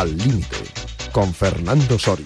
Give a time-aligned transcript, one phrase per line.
[0.00, 0.56] Al Límite,
[1.12, 2.24] con Fernando Soria.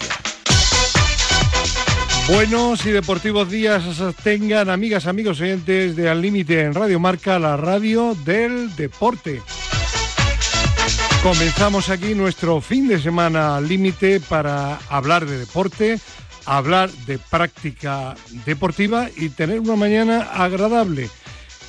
[2.28, 3.82] Buenos y deportivos días
[4.22, 9.42] tengan amigas, amigos oyentes de Al Límite en Radio Marca, la radio del deporte.
[11.24, 15.98] Comenzamos aquí nuestro fin de semana al límite para hablar de deporte,
[16.46, 18.14] hablar de práctica
[18.46, 21.10] deportiva y tener una mañana agradable.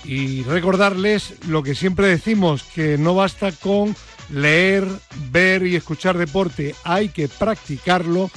[0.03, 3.95] Y recordarles lo que siempre decimos, que no basta con
[4.29, 4.87] leer,
[5.31, 8.29] ver y escuchar deporte, hay que practicarlo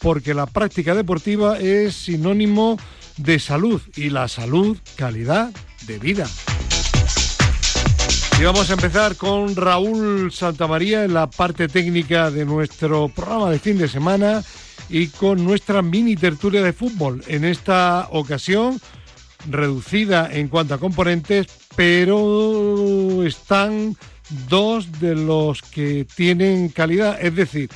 [0.00, 2.78] porque la práctica deportiva es sinónimo
[3.16, 5.50] de salud y la salud calidad
[5.86, 6.26] de vida.
[8.38, 13.58] Y vamos a empezar con Raúl Santamaría en la parte técnica de nuestro programa de
[13.58, 14.44] fin de semana
[14.90, 17.22] y con nuestra mini tertulia de fútbol.
[17.28, 18.78] En esta ocasión,
[19.48, 23.96] reducida en cuanto a componentes, pero están
[24.48, 27.70] dos de los que tienen calidad, es decir,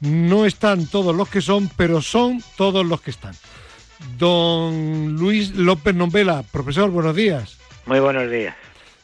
[0.00, 3.34] no están todos los que son, pero son todos los que están.
[4.18, 7.58] Don Luis López Nombela, profesor, buenos días.
[7.86, 8.54] Muy buenos días.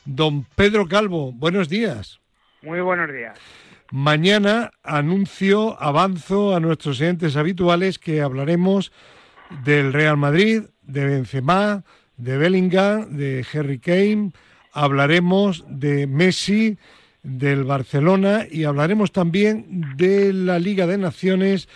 [0.05, 2.21] Don Pedro Calvo, buenos días.
[2.63, 3.39] Muy buenos días.
[3.91, 8.91] Mañana anuncio, avanzo a nuestros clientes habituales que hablaremos
[9.65, 11.85] del Real Madrid, de Benzema,
[12.17, 14.33] de Bellingham, de Harry Kane,
[14.77, 16.77] hablaremos de Messi,
[17.23, 21.67] del Barcelona y hablaremos también de la Liga de Naciones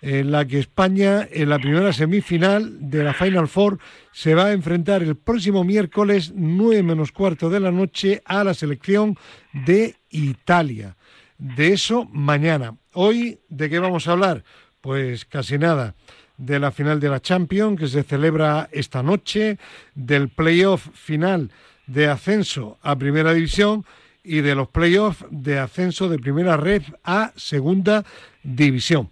[0.00, 3.78] en la que España en la primera semifinal de la Final Four
[4.10, 8.54] se va a enfrentar el próximo miércoles 9 menos cuarto de la noche a la
[8.54, 9.18] selección
[9.52, 10.96] de Italia.
[11.36, 12.76] De eso mañana.
[12.94, 14.44] Hoy, ¿de qué vamos a hablar?
[14.80, 15.94] Pues casi nada.
[16.38, 19.58] De la final de la Champions que se celebra esta noche,
[19.94, 21.50] del playoff final
[21.86, 23.84] de ascenso a Primera División
[24.22, 28.04] y de los playoffs de ascenso de Primera Red a Segunda
[28.42, 29.08] División.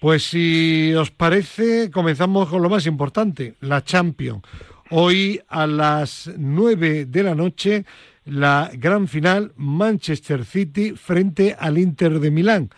[0.00, 4.42] Pues si os parece, comenzamos con lo más importante, la Champions.
[4.90, 7.84] Hoy a las 9 de la noche,
[8.24, 12.70] la gran final Manchester City frente al Inter de Milán.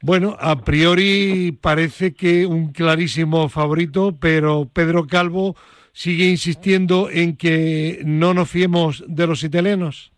[0.00, 5.56] Bueno, a priori parece que un clarísimo favorito, pero Pedro Calvo
[5.98, 10.12] sigue insistiendo en que no nos fiemos de los italianos.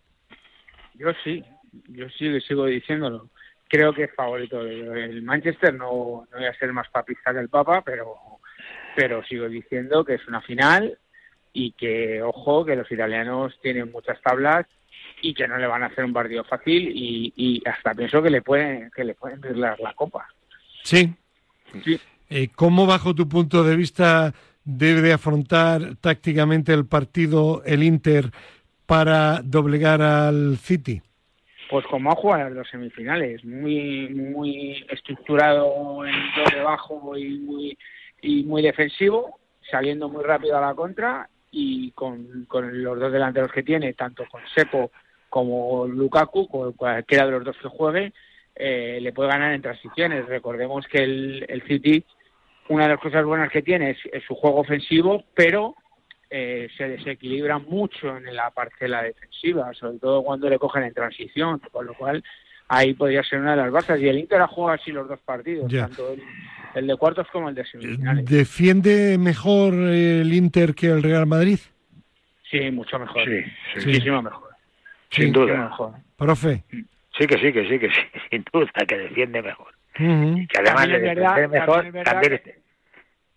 [0.93, 1.43] Yo sí,
[1.87, 3.31] yo sí sigo diciéndolo.
[3.67, 7.49] Creo que es favorito el Manchester, no, no voy a ser más papista que el
[7.49, 8.13] Papa, pero,
[8.95, 10.99] pero sigo diciendo que es una final
[11.51, 14.67] y que, ojo, que los italianos tienen muchas tablas
[15.23, 18.43] y que no le van a hacer un partido fácil y, hasta pienso que le
[18.43, 20.27] pueden que le pueden la copa.
[20.83, 21.11] Sí.
[21.83, 21.99] sí.
[22.29, 24.31] Eh, ¿Cómo, bajo tu punto de vista,
[24.63, 28.31] debe afrontar tácticamente el partido el Inter
[28.85, 31.01] para doblegar al City?
[31.69, 37.77] Pues como ha jugado las semifinales, muy muy estructurado en dos de bajo y muy,
[38.21, 39.39] y muy defensivo,
[39.69, 44.25] saliendo muy rápido a la contra y con, con los dos delanteros que tiene, tanto
[44.29, 44.91] con Sepo
[45.29, 48.11] como Lukaku, cualquiera de los dos que juegue,
[48.53, 50.25] eh, le puede ganar en transiciones.
[50.25, 52.03] Recordemos que el, el City,
[52.69, 55.75] una de las cosas buenas que tiene es su juego ofensivo, pero
[56.33, 61.59] eh, se desequilibra mucho en la parcela defensiva, sobre todo cuando le cogen en transición,
[61.73, 62.23] con lo cual
[62.69, 64.01] ahí podría ser una de las bases.
[64.01, 66.15] Y el Inter ha jugado así los dos partidos, tanto
[66.73, 68.25] el, de cuartos como el de semifinales.
[68.25, 71.59] ¿Defiende mejor el Inter que el Real Madrid?
[72.49, 73.25] Sí, mucho mejor.
[73.25, 74.51] Sí, muchísimo mejor.
[75.09, 75.65] Sin duda.
[75.65, 75.95] Mejor.
[76.15, 76.63] Profe.
[77.17, 78.01] Sí que sí, que sí, que sí,
[78.31, 79.73] sin duda, que defiende mejor.
[79.93, 82.41] Que además de defender mejor, también...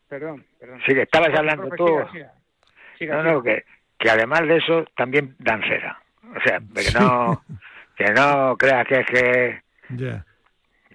[0.08, 0.80] Perdón, perdón.
[0.86, 2.00] Sí, que estabas hablando tú
[3.00, 3.64] no, no, que,
[3.98, 6.00] que además de eso también dan cera.
[6.22, 7.42] O sea, que no,
[7.96, 9.62] que no creas que es que...
[9.90, 10.24] Ya.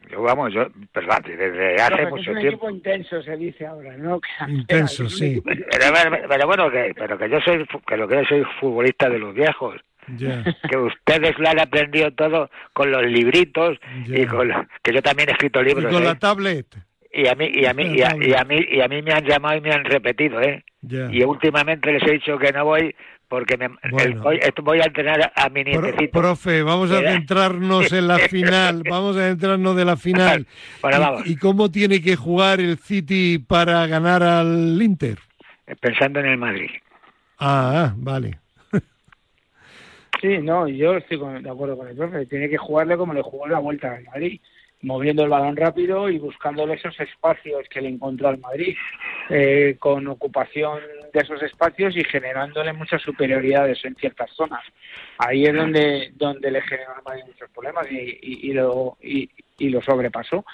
[0.10, 2.48] Yo, vamos, yo, pues desde hace mucho es un tiempo.
[2.48, 4.20] Equipo intenso se dice ahora, ¿no?
[4.48, 5.40] Intenso, sí.
[5.46, 9.36] Pero, bueno, que, pero que yo soy, que lo que yo soy futbolista de los
[9.36, 9.80] viejos.
[10.70, 14.50] Que ustedes lo han aprendido todo con los libritos y con
[14.84, 15.92] que yo también he escrito libros.
[15.92, 16.16] Y con la ¿eh?
[16.16, 16.68] tablet.
[17.12, 19.14] Y a mí y a mí y a, y a, mí y a mí me
[19.14, 20.64] han llamado y me han repetido, ¿eh?
[20.82, 22.96] Y últimamente les he dicho que no voy
[23.30, 23.70] porque me,
[24.64, 26.20] voy, a entrenar a mi nietecito.
[26.20, 30.48] profe, vamos a centrarnos en la final, vamos a centrarnos de la final.
[31.26, 35.20] ¿Y, cómo tiene que jugar el City para ganar al Inter?
[35.80, 36.72] Pensando en el Madrid.
[37.38, 38.40] Ah, vale.
[40.22, 42.26] Sí, no, yo estoy de acuerdo con el profe.
[42.26, 44.40] Tiene que jugarle como le jugó la vuelta al Madrid
[44.82, 48.76] moviendo el balón rápido y buscándole esos espacios que le encontró al Madrid,
[49.30, 50.80] eh, con ocupación
[51.14, 54.64] de esos espacios y generándole muchas superioridades en ciertas zonas.
[55.18, 56.94] Ahí es donde donde le generó
[57.26, 59.30] muchos problemas y, lo y,
[59.70, 60.46] lo sobrepasó.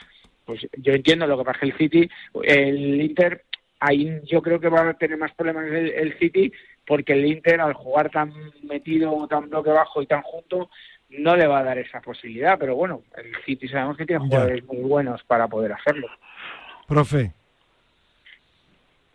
[0.46, 2.10] Pues yo entiendo lo que pasa el City,
[2.44, 3.44] el Inter,
[3.80, 6.52] ahí yo creo que va a tener más problemas el, el City
[6.86, 8.34] porque el Inter al jugar tan
[8.64, 10.70] metido, tan bloque bajo y tan junto,
[11.10, 14.64] no le va a dar esa posibilidad, pero bueno, el City sabemos que tiene jugadores
[14.66, 16.08] muy buenos para poder hacerlo.
[16.88, 17.32] Profe.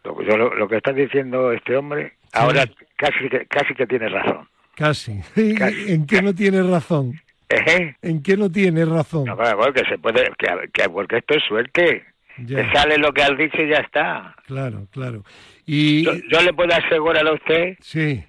[0.04, 2.64] Lo, lo, que está diciendo este hombre, ahora
[2.96, 4.48] casi que, casi que tiene razón.
[4.76, 5.20] Casi.
[5.36, 7.20] ¿En qué no tiene razón?
[7.50, 7.94] ¿Eh?
[8.00, 9.24] ¿En qué no tiene razón?
[9.26, 10.30] No, porque se puede,
[10.72, 12.04] que, porque esto es suerte.
[12.46, 12.72] Ya.
[12.72, 14.34] sale lo que has dicho y ya está.
[14.46, 15.24] Claro, claro.
[15.66, 17.76] Y yo, le puedo asegurar a usted.
[17.80, 18.22] Sí.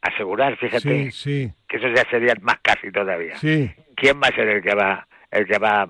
[0.00, 1.10] Asegurar, fíjate.
[1.10, 1.52] Sí, sí.
[1.68, 3.36] Que eso ya sería más casi todavía.
[3.38, 3.70] Sí.
[3.94, 5.82] ¿Quién va a ser el que va, el que va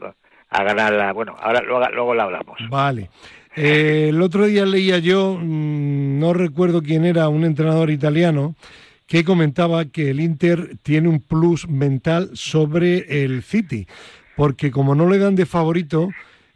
[0.50, 1.12] a ganar la?
[1.12, 2.58] Bueno, ahora luego, luego lo hablamos.
[2.69, 3.08] Vale.
[3.54, 8.54] Eh, el otro día leía yo, mm, no recuerdo quién era, un entrenador italiano,
[9.06, 13.86] que comentaba que el Inter tiene un plus mental sobre el City,
[14.36, 16.08] porque como no le dan de favorito,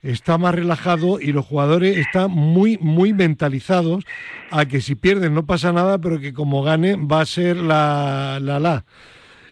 [0.06, 4.04] está más relajado y los jugadores están muy, muy mentalizados
[4.50, 8.38] a que si pierden no pasa nada, pero que como gane va a ser la
[8.40, 8.60] la.
[8.60, 8.84] la.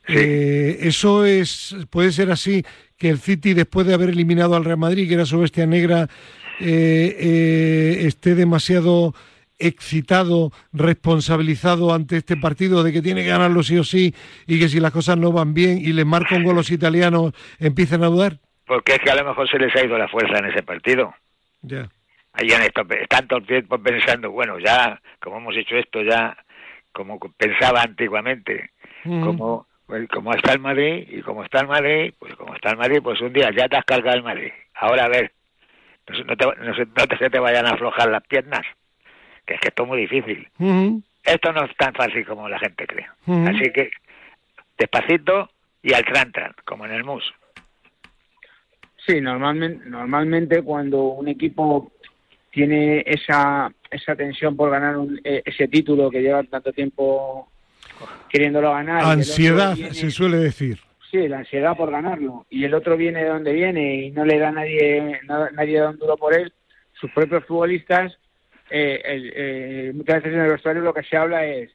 [0.07, 2.63] Eh, eso es puede ser así
[2.99, 6.09] que el City después de haber eliminado al Real Madrid, que era su bestia negra,
[6.61, 9.15] eh, eh, esté demasiado
[9.59, 14.15] excitado, responsabilizado ante este partido de que tiene que ganarlo sí o sí
[14.47, 17.33] y que si las cosas no van bien y le marcan un gol los italianos
[17.59, 18.41] empiezan a dudar?
[18.67, 21.15] Porque es que a lo mejor se les ha ido la fuerza en ese partido.
[21.63, 21.89] Ya.
[22.33, 26.37] Ahí han estado tanto tiempo pensando, bueno, ya, como hemos hecho esto, ya,
[26.93, 28.71] como pensaba antiguamente,
[29.05, 32.77] como pues, como está el Madrid, y como está el Madrid, pues como está el
[32.77, 34.51] Madrid, pues un día ya te has cargado el Madrid.
[34.75, 35.33] Ahora a ver,
[36.09, 38.63] no, te, no, te, te vayan a aflojar las piernas,
[39.47, 40.49] que es que esto es muy difícil.
[41.23, 43.07] Esto no es tan fácil como la gente cree.
[43.27, 43.91] Así que
[44.79, 45.51] despacito
[45.83, 47.33] y al tran, como en el mus.
[49.07, 51.93] Sí, normalmente, normalmente cuando un equipo
[52.51, 57.49] tiene esa, esa tensión por ganar e, ese título que lleva tanto tiempo
[58.31, 59.05] queriéndolo ganar.
[59.05, 60.79] Ansiedad, se suele decir.
[61.11, 62.47] Sí, la ansiedad por ganarlo.
[62.51, 65.21] Y el otro viene de donde viene y no le da nadie,
[65.53, 66.53] nadie da un duro por él.
[66.93, 68.13] Sus propios futbolistas,
[68.71, 71.71] eh, eh, muchas veces en el vestuario lo que se habla es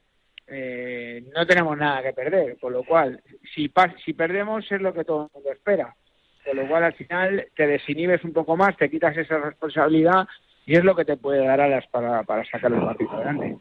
[0.52, 3.22] eh, no tenemos nada que perder, con lo cual,
[3.54, 3.72] si,
[4.04, 5.94] si perdemos es lo que todo el mundo espera.
[6.44, 10.26] Con lo cual, al final, te desinhibes un poco más, te quitas esa responsabilidad
[10.66, 13.56] y es lo que te puede dar alas para, para sacar el partido adelante.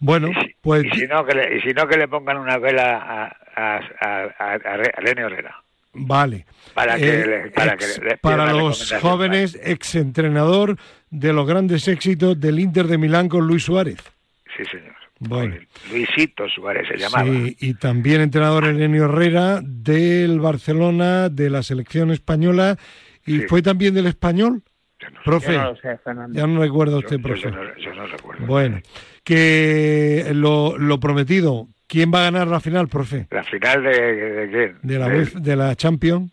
[0.00, 0.30] Bueno,
[0.60, 0.84] pues...
[0.84, 3.80] Y si, no, que le, y si no, que le pongan una vela a, a,
[4.00, 5.56] a, a Lenny Herrera.
[5.92, 6.44] Vale.
[6.74, 7.86] Para, que, eh, para, que
[8.20, 10.76] para los jóvenes, exentrenador
[11.10, 13.98] de los grandes éxitos del Inter de Milán con Luis Suárez.
[14.56, 14.94] Sí, señor.
[15.20, 15.56] Bueno.
[15.90, 17.24] Luisito Suárez se llamaba.
[17.24, 22.76] Sí, y también entrenador Elenio Herrera del Barcelona, de la selección española,
[23.26, 24.62] y fue también del español.
[25.24, 25.58] profe,
[26.32, 27.50] ya no recuerda usted, profe.
[27.80, 28.46] Yo no, recuerdo.
[28.46, 28.80] Bueno,
[29.24, 33.26] que lo, lo, prometido, ¿quién va a ganar la final, profe?
[33.30, 34.78] ¿La final de, de quién?
[34.82, 36.30] De la, de la Champions.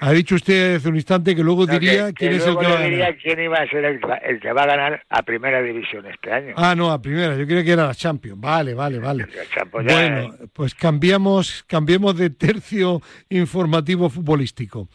[0.00, 2.88] Ha dicho usted hace un instante que luego diría quién es el que va a
[2.88, 3.16] ganar.
[3.16, 4.00] quién iba a ser el,
[4.40, 6.54] que va a ganar a Primera División este año.
[6.56, 7.36] Ah, no, a Primera.
[7.36, 8.40] Yo creía que era la Champions.
[8.40, 9.26] Vale, vale, vale.
[9.72, 14.88] Bueno, pues cambiamos, cambiemos de tercio informativo futbolístico.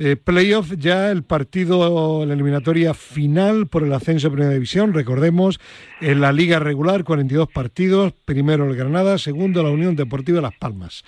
[0.00, 4.94] Eh, playoff ya el partido, la eliminatoria final por el ascenso a Primera División.
[4.94, 5.58] Recordemos,
[6.00, 8.12] en la liga regular, 42 partidos.
[8.24, 11.04] Primero el Granada, segundo la Unión Deportiva Las Palmas.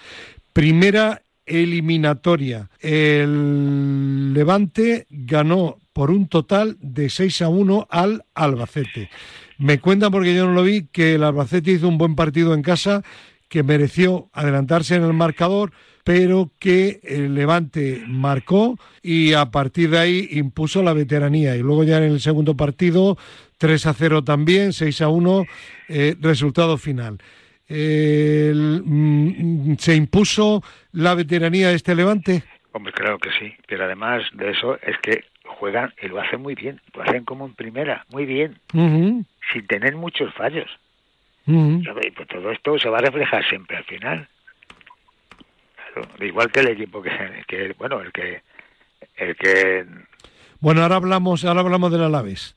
[0.53, 2.69] Primera eliminatoria.
[2.81, 9.09] El Levante ganó por un total de 6 a 1 al Albacete.
[9.59, 12.63] Me cuentan, porque yo no lo vi, que el Albacete hizo un buen partido en
[12.63, 13.05] casa,
[13.49, 15.73] que mereció adelantarse en el marcador,
[16.05, 21.57] pero que el Levante marcó y a partir de ahí impuso la veteranía.
[21.57, 23.19] Y luego ya en el segundo partido,
[23.59, 25.45] 3 a 0 también, 6 a 1,
[25.89, 27.19] eh, resultado final.
[27.71, 32.43] Mm, ¿Se impuso la veteranía de este Levante?
[32.73, 36.55] Hombre, claro que sí, pero además de eso es que juegan y lo hacen muy
[36.55, 40.69] bien, lo hacen como en primera, muy bien, sin tener muchos fallos.
[41.45, 44.29] pues todo esto se va a reflejar siempre al final.
[46.21, 47.11] Igual que el equipo que,
[47.47, 48.43] que, bueno, el que
[49.17, 49.85] el que
[50.61, 52.57] Bueno, ahora hablamos, ahora hablamos del Alaves.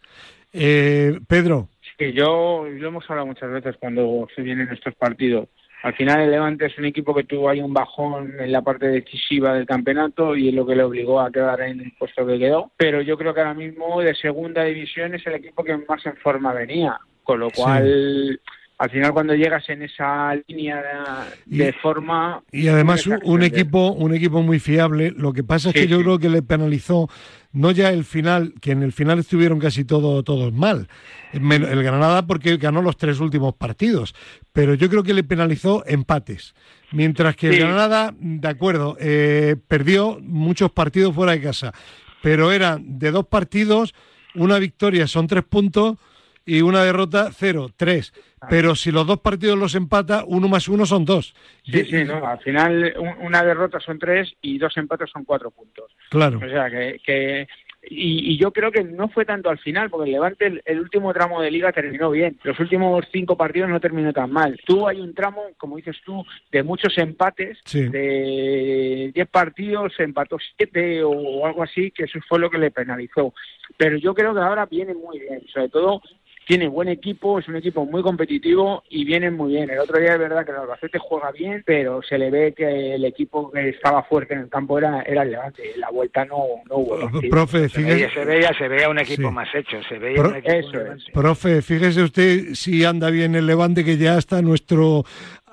[0.53, 5.47] Eh, Pedro, Sí, yo lo hemos hablado muchas veces cuando se vienen estos partidos.
[5.83, 8.87] Al final el Levante es un equipo que tuvo ahí un bajón en la parte
[8.87, 12.39] decisiva del campeonato y es lo que le obligó a quedar en el puesto que
[12.39, 12.71] quedó.
[12.77, 16.15] Pero yo creo que ahora mismo de segunda división es el equipo que más en
[16.17, 16.97] forma venía.
[17.23, 18.39] con lo cual
[18.83, 20.83] al final cuando llegas en esa línea
[21.45, 25.13] de, forma y además un, equipo un equipo muy fiable.
[25.15, 27.07] Lo que pasa es que yo creo que le penalizó
[27.53, 30.89] no ya el final que en el final estuvieron casi todo, todos mal
[31.31, 34.13] el Granada porque ganó los tres últimos partidos
[34.51, 36.53] pero yo creo que le penalizó empates.
[36.91, 41.73] Mientras que el Granada de acuerdo eh, perdió muchos partidos fuera de casa
[42.21, 43.95] pero eran de dos partidos
[44.35, 45.95] una victoria son tres puntos
[46.45, 48.13] y una derrota cero, tres.
[48.49, 51.33] Pero si los dos partidos los empata, uno más uno son dos.
[51.63, 55.91] Sí, sí, no, al final una derrota son tres y dos empates son cuatro puntos.
[56.09, 56.39] Claro.
[56.43, 57.47] O sea, que,
[57.89, 61.41] y, yo creo que no fue tanto al final, porque el Levante el, último tramo
[61.41, 62.37] de liga terminó bien.
[62.43, 64.59] Los últimos cinco partidos no terminó tan mal.
[64.65, 71.03] Tú hay un tramo, como dices tú, de muchos empates, de diez partidos, empató siete
[71.03, 73.33] o algo así, que eso fue lo que le penalizó.
[73.77, 76.01] Pero yo creo que ahora viene muy bien, sobre todo
[76.45, 79.69] tiene buen equipo, es un equipo muy competitivo y viene muy bien.
[79.69, 82.95] El otro día es verdad que el Albacete juega bien, pero se le ve que
[82.95, 85.63] el equipo que estaba fuerte en el campo era, era el Levante.
[85.77, 87.09] La vuelta no, no hubo.
[87.29, 88.09] Profe, fíjese...
[88.13, 90.79] Se veía, se veía un equipo más hecho, se veía un equipo
[91.13, 95.03] Profe, fíjese usted si anda bien el Levante, que ya está nuestro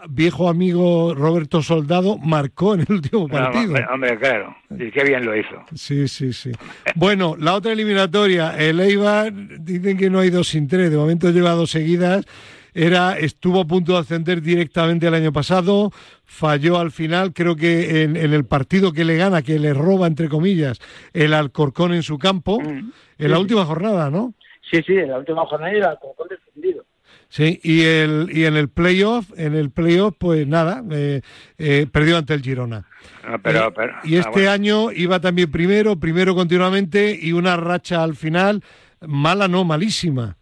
[0.09, 3.75] viejo amigo Roberto Soldado marcó en el último partido.
[3.93, 5.65] hombre, claro, y qué bien lo hizo.
[5.75, 6.53] Sí, sí, sí.
[6.95, 11.31] Bueno, la otra eliminatoria, el Eibar, dicen que no hay dos sin tres, de momento
[11.31, 12.25] lleva dos seguidas.
[12.73, 15.91] Era, estuvo a punto de ascender directamente el año pasado,
[16.25, 20.29] falló al final, creo que en, el partido que le gana, que le roba, entre
[20.29, 20.79] comillas,
[21.13, 22.93] el Alcorcón en su campo, mm.
[23.19, 24.35] en la última jornada, ¿no?
[24.71, 26.85] Sí, sí, en la última jornada el Alcorcón defendido.
[27.31, 31.21] Sí, y, el, y en el playoff, en el playoff, pues nada, eh,
[31.59, 32.85] eh, perdió ante el Girona.
[33.23, 37.57] Ah, pero, eh, pero, y este ah, año iba también primero, primero continuamente y una
[37.57, 38.65] racha al final,
[39.01, 40.37] mala no, malísima.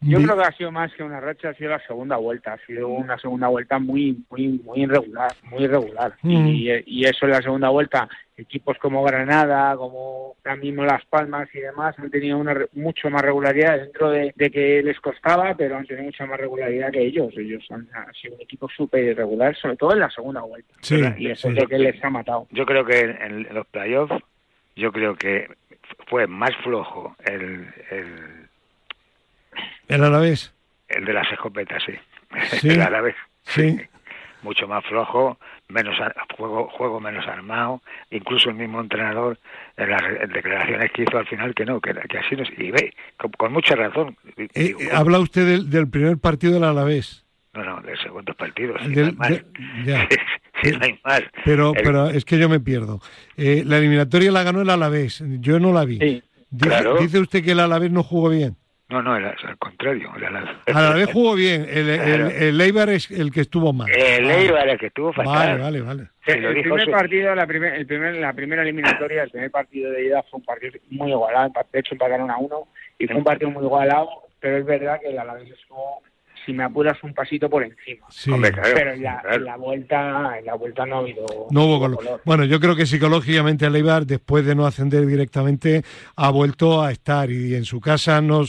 [0.00, 2.66] Yo creo que ha sido más que una racha, ha sido la segunda vuelta, ha
[2.66, 6.14] sido una segunda vuelta muy muy muy irregular, muy irregular.
[6.22, 6.46] Mm.
[6.48, 8.08] Y, y, eso en la segunda vuelta,
[8.42, 13.78] equipos como Granada, como también Las Palmas y demás han tenido una mucho más regularidad
[13.78, 17.32] dentro de, que les costaba, pero han tenido mucha más regularidad que ellos.
[17.36, 17.88] Ellos han,
[18.20, 20.74] sido un equipo súper irregular, sobre todo en la segunda vuelta.
[21.16, 22.46] y eso es lo que les ha matado.
[22.50, 24.14] Yo creo que en, los playoffs,
[24.76, 25.48] yo creo que
[26.08, 28.48] fue más flojo el, el
[29.88, 30.52] ¿El Alavés?
[30.88, 31.92] El de las escopetas, sí.
[32.58, 32.68] ¿Sí?
[32.70, 33.16] El Alavés.
[33.44, 33.78] Sí.
[34.42, 35.96] Mucho más flojo, menos
[36.36, 37.80] juego, juego menos armado,
[38.10, 39.38] incluso el mismo entrenador
[39.76, 42.92] en las declaraciones que hizo al final que no, que, que así no y ve,
[43.36, 44.16] con, mucha razón.
[44.36, 47.24] Eh, habla usted del, primer partido del Alavés.
[47.54, 48.74] No, no, del segundo partido.
[48.80, 49.12] Si no
[49.84, 50.08] ya.
[50.62, 51.22] si no hay más.
[51.44, 53.00] Pero, pero es que yo me pierdo.
[53.36, 55.98] Eh, la eliminatoria la ganó el Alavés, yo no la vi.
[55.98, 58.56] Sí, dice, dice usted que el Alavés no jugó bien.
[58.92, 60.10] No, no, era al contrario.
[60.66, 61.66] A la vez jugó bien.
[61.66, 63.90] El, el, Eibar es el que estuvo mal.
[63.90, 65.58] El Eibar es el que estuvo fatal.
[65.58, 66.08] Vale, vale, vale.
[66.26, 70.22] el, primer partido, la, primer, el primer, la primera eliminatoria, el primer partido de ida
[70.24, 71.50] fue un partido muy igualado.
[71.72, 72.68] De hecho, empataron a uno
[72.98, 74.10] y fue un partido muy igualado.
[74.40, 76.02] Pero es verdad que el Alavés estuvo
[76.44, 78.06] si me apuras un pasito por encima.
[78.74, 81.24] pero ya en la vuelta, en la vuelta no ha habido.
[81.50, 82.20] No hubo color.
[82.24, 85.82] Bueno, yo creo que psicológicamente Leibar, después de no ascender directamente,
[86.16, 88.42] ha vuelto a estar y en su casa no,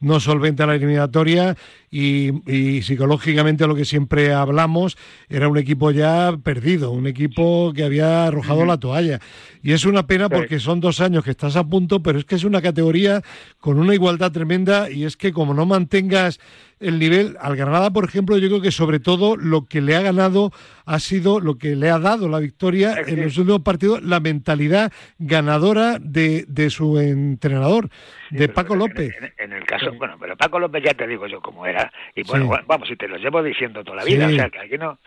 [0.00, 1.56] no solventa la eliminatoria
[1.96, 4.98] y, psicológicamente lo que siempre hablamos
[5.28, 9.20] era un equipo ya perdido, un equipo que había arrojado la toalla.
[9.62, 12.34] Y es una pena porque son dos años que estás a punto, pero es que
[12.34, 13.22] es una categoría
[13.60, 16.40] con una igualdad tremenda y es que como no mantengas
[16.84, 20.02] el nivel al Granada, por ejemplo, yo creo que sobre todo lo que le ha
[20.02, 20.52] ganado
[20.86, 24.92] ha sido lo que le ha dado la victoria en los últimos partidos, la mentalidad
[25.18, 27.88] ganadora de, de su entrenador,
[28.30, 29.14] de Paco López.
[29.38, 31.92] En, el caso, bueno, pero Paco López ya te digo yo cómo era.
[32.14, 34.78] Y bueno, vamos, y te lo llevo diciendo toda la vida, o sea, que aquí
[34.78, 34.98] no...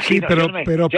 [0.00, 0.88] sí, pero, pero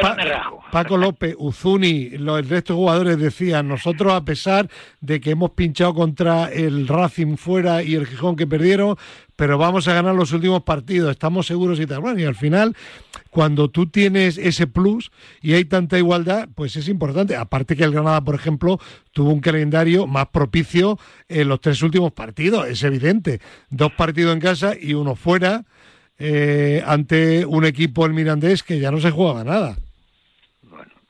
[0.71, 4.69] Paco López, Uzuni, los, el resto de jugadores decían, nosotros a pesar
[5.01, 8.97] de que hemos pinchado contra el Racing fuera y el Gijón que perdieron,
[9.37, 12.01] pero vamos a ganar los últimos partidos, estamos seguros y tal.
[12.01, 12.77] Bueno, y al final,
[13.35, 15.11] cuando tú tienes ese plus
[15.43, 17.35] y hay tanta igualdad, pues es importante.
[17.35, 18.79] Aparte que el Granada, por ejemplo,
[19.11, 23.41] tuvo un calendario más propicio en los tres últimos partidos, es evidente.
[23.71, 25.65] Dos partidos en casa y uno fuera
[26.17, 29.79] eh, ante un equipo, el Mirandés, que ya no se jugaba nada.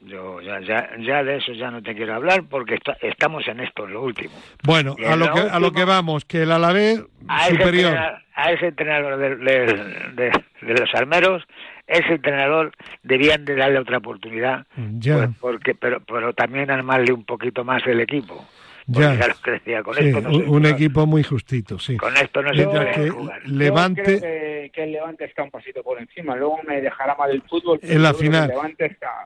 [0.01, 3.85] Yo ya, ya, ya de eso ya no te quiero hablar porque estamos en esto,
[3.85, 4.33] en lo último.
[4.63, 7.03] Bueno, a lo, que, a lo que vamos, que el Alavés
[7.51, 7.95] superior.
[8.35, 10.31] a ese entrenador de,
[10.63, 11.43] los armeros,
[11.87, 12.73] ese entrenador
[13.03, 14.67] debían de darle otra oportunidad.
[14.99, 15.17] Ya.
[15.17, 18.47] Pues, porque, pero, pero también armarle un poquito más el equipo.
[18.87, 21.97] Ya, ya que decía, con esto no un, equipo muy justito, sí.
[21.97, 23.49] Con esto no se puede jugar.
[23.49, 24.21] Levante...
[24.21, 27.79] que, que, el Levante está un pasito por encima, luego me dejará mal el fútbol.
[27.83, 28.53] En la final.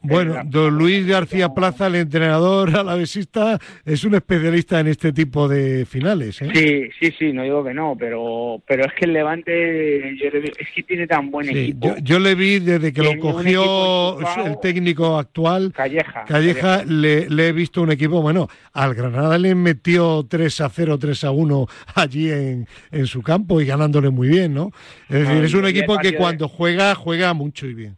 [0.03, 5.87] bueno, don Luis García Plaza, el entrenador alavesista, es un especialista en este tipo de
[5.87, 6.41] finales.
[6.43, 6.50] ¿eh?
[6.55, 10.83] Sí, sí, sí, no digo que no, pero pero es que el Levante es que
[10.83, 11.95] tiene tan buen equipo.
[12.03, 17.83] Yo, le vi desde que lo cogió el técnico actual, Calleja, Calleja, Le, he visto
[17.83, 22.67] un equipo, bueno, al Granada le metió 3 a 0, 3 a 1 allí en,
[22.90, 24.71] en su campo y ganándole muy bien, ¿no?
[25.09, 27.97] Es decir, es un equipo que cuando juega, juega mucho y bien.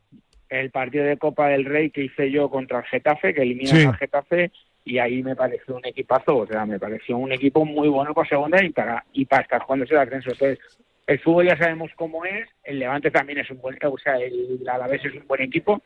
[0.49, 3.97] El partido de Copa del Rey que hice yo contra el Getafe, que eliminó al
[3.97, 4.51] Getafe,
[4.85, 8.27] y ahí me pareció un equipazo, o sea, me pareció un equipo muy bueno con
[8.27, 10.31] segunda y para, y para estar jugando ese ascenso.
[10.31, 10.59] Entonces,
[11.07, 14.61] el fútbol ya sabemos cómo es, el Levante también es un buen, o sea, el
[14.69, 15.83] Alavés es un buen equipo,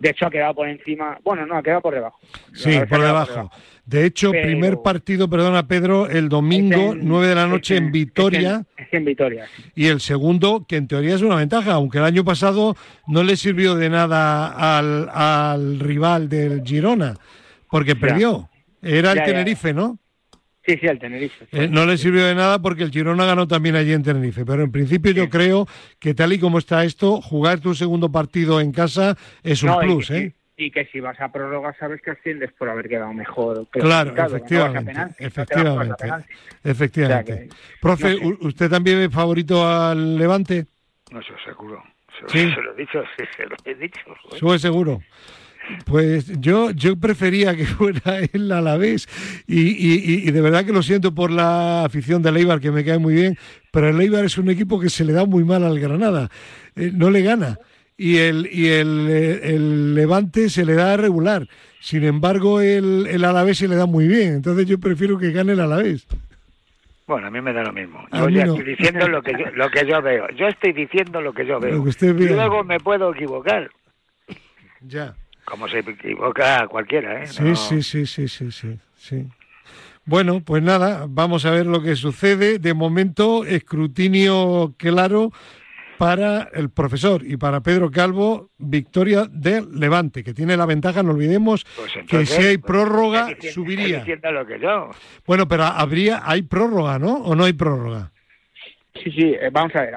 [0.00, 1.18] de hecho, ha quedado por encima.
[1.22, 2.18] Bueno, no, ha quedado por debajo.
[2.52, 3.50] Sí, por debajo.
[3.86, 8.64] De hecho, primer partido, perdona Pedro, el domingo, 9 de la noche en, Vitoria.
[8.76, 9.46] Es en, Vitoria.
[9.74, 13.36] Y el segundo, que en teoría es una ventaja, aunque el año pasado no le
[13.36, 17.14] sirvió de nada al, al rival del Girona,
[17.70, 18.48] porque perdió.
[18.82, 19.98] Era el Tenerife, ¿no?
[20.66, 21.46] Sí, sí, al Tenerife.
[21.52, 24.62] Eh, no le sirvió de nada porque el Girona ganó también allí en Tenerife, pero
[24.62, 25.66] en principio yo creo
[25.98, 30.10] que tal y como está esto, jugar tu segundo partido en casa es un plus,
[30.10, 30.34] y, ¿eh?
[30.56, 33.66] Y que si vas a prórroga sabes que asciendes por haber quedado mejor.
[33.70, 36.08] Claro, efectivamente, efectivamente,
[36.62, 37.48] efectivamente.
[37.80, 40.66] Profe, ¿usted también es favorito al Levante?
[41.10, 41.82] No, eso seguro.
[42.28, 42.38] ¿Sí?
[42.38, 44.00] Se lo he dicho, sí, se lo he dicho.
[44.38, 45.02] Sube seguro.
[45.84, 49.08] Pues yo, yo prefería que fuera él a la vez
[49.46, 52.84] y, y, y, de verdad que lo siento por la afición de Leibar que me
[52.84, 53.38] cae muy bien,
[53.70, 56.30] pero el Leibar es un equipo que se le da muy mal al Granada,
[56.76, 57.58] eh, no le gana
[57.96, 61.46] y el, y el, el, Levante se le da regular,
[61.80, 65.52] sin embargo el, el Alavés se le da muy bien, entonces yo prefiero que gane
[65.52, 66.06] el Alavés.
[67.06, 68.02] Bueno, a mí me da lo mismo.
[68.12, 70.26] Yo ya estoy diciendo lo que yo, lo que yo veo.
[70.30, 71.84] Yo estoy diciendo lo que yo veo.
[72.00, 73.70] y luego me puedo equivocar.
[74.80, 75.14] Ya.
[75.44, 77.26] Como se equivoca cualquiera, ¿eh?
[77.26, 79.28] Sí, sí, sí, sí, sí, sí, sí.
[80.06, 82.58] Bueno, pues nada, vamos a ver lo que sucede.
[82.58, 85.30] De momento, escrutinio claro
[85.98, 91.12] para el profesor y para Pedro Calvo, victoria del Levante, que tiene la ventaja, no
[91.12, 94.04] olvidemos, pues que si hay pues, prórroga, subiría.
[94.32, 94.90] Lo que yo.
[95.26, 97.14] Bueno, pero habría, hay prórroga, ¿no?
[97.14, 98.10] ¿O no hay prórroga?
[99.02, 99.94] Sí, sí, eh, vamos a ver,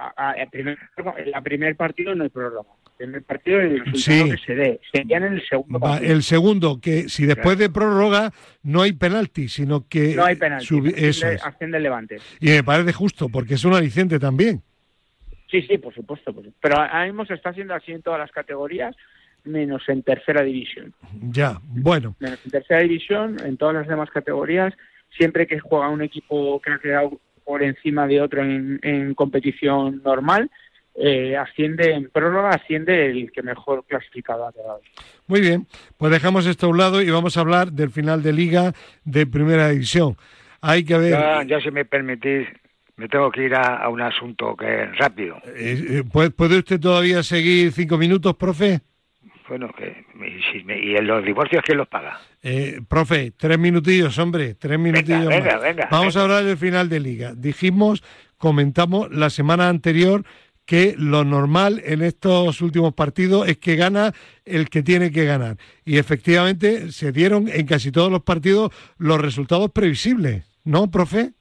[0.53, 4.79] en el primer partido no hay prórroga en el partido el resultado que se dé.
[4.91, 6.13] Sería en el segundo partido.
[6.13, 8.31] El segundo, que si después de prórroga
[8.63, 10.15] no hay penalti, sino que...
[10.15, 12.17] No hay penalti, eso acción del Levante.
[12.39, 14.61] Y me parece justo, porque es un aliciente también.
[15.49, 16.35] Sí, sí, por supuesto.
[16.61, 18.95] Pero ahora mismo se está haciendo así en todas las categorías,
[19.45, 20.93] menos en tercera división.
[21.31, 22.15] Ya, bueno.
[22.19, 24.73] Menos en tercera división, en todas las demás categorías,
[25.17, 30.01] siempre que juega un equipo que ha quedado por encima de otro en, en competición
[30.03, 30.51] normal,
[30.99, 34.81] eh, asciende en prórroga, asciende el que mejor clasificado ha quedado.
[35.27, 38.33] Muy bien, pues dejamos esto a un lado y vamos a hablar del final de
[38.33, 38.73] liga
[39.05, 40.17] de primera división.
[40.59, 41.45] Hay que ver.
[41.45, 42.47] Ya, si me permitís,
[42.95, 45.37] me tengo que ir a, un asunto que es rápido.
[45.55, 48.79] Eh, eh, ¿Puede usted todavía seguir cinco minutos, profe?
[49.47, 52.19] Bueno, que, y, en los divorcios quién los paga?
[52.89, 55.27] profe, tres minutillos, hombre, tres minutillos.
[55.27, 57.33] Venga, venga, Vamos a hablar del final de liga.
[57.35, 58.03] Dijimos,
[58.37, 60.23] comentamos la semana anterior
[60.67, 64.13] que lo normal en estos últimos partidos es que gana
[64.45, 65.55] el que tiene que ganar.
[65.85, 71.31] Y efectivamente se dieron en casi todos los partidos los resultados previsibles, ¿no, profe?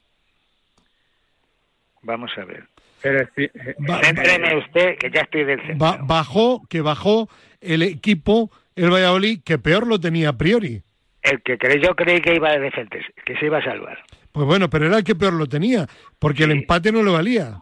[2.02, 2.68] Vamos a ver.
[3.02, 5.98] Pero eh, usted, que ya estoy del centro.
[6.04, 7.28] bajó, que bajó
[7.60, 10.82] el equipo, el Valladolid, que peor lo tenía a priori.
[11.22, 13.98] El que yo creí que iba a defenderse, que se iba a salvar.
[14.30, 15.88] Pues bueno, pero era el que peor lo tenía,
[16.20, 17.60] porque el empate no le valía.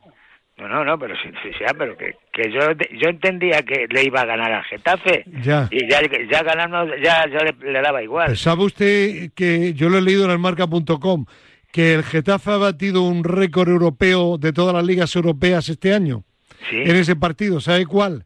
[0.56, 2.60] No, no, no, pero sí, sí, pero que, que yo
[3.00, 5.68] yo entendía que le iba a ganar a Getafe ya.
[5.70, 8.26] y ya, ya ganando ya, ya le, daba igual.
[8.26, 11.26] Pues ¿Sabe usted que yo lo he leído en el marca.com
[11.72, 16.22] que el Getafe ha batido un récord europeo de todas las ligas europeas este año?
[16.70, 16.76] ¿Sí?
[16.76, 18.24] En ese partido, ¿sabe cuál?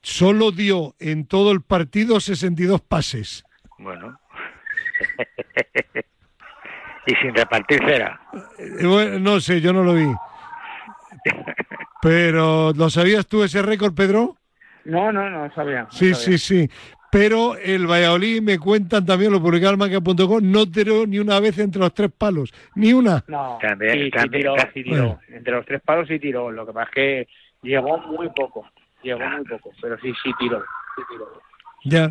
[0.00, 3.44] Solo dio en todo el partido 62 pases.
[3.78, 4.18] Bueno.
[7.06, 8.18] y sin repartir cera.
[8.58, 10.06] Eh, no sé, yo no lo vi.
[12.02, 14.36] Pero, ¿lo sabías tú ese récord, Pedro?
[14.84, 15.86] No, no, no sabía.
[15.90, 16.68] sí, sí, sí.
[17.10, 21.80] Pero el Valladolid, me cuentan también, lo publicaron en no tiró ni una vez entre
[21.80, 22.52] los tres palos.
[22.74, 23.24] Ni una.
[23.28, 25.18] No, sí, tiró, sí tiró.
[25.28, 26.50] Entre los tres palos sí tiró.
[26.50, 27.28] Lo que pasa es que
[27.62, 28.68] llegó muy poco.
[29.02, 29.70] Llegó muy poco.
[29.80, 30.62] Pero sí, sí tiró.
[30.94, 31.40] Sí tiró.
[31.84, 32.10] Ya.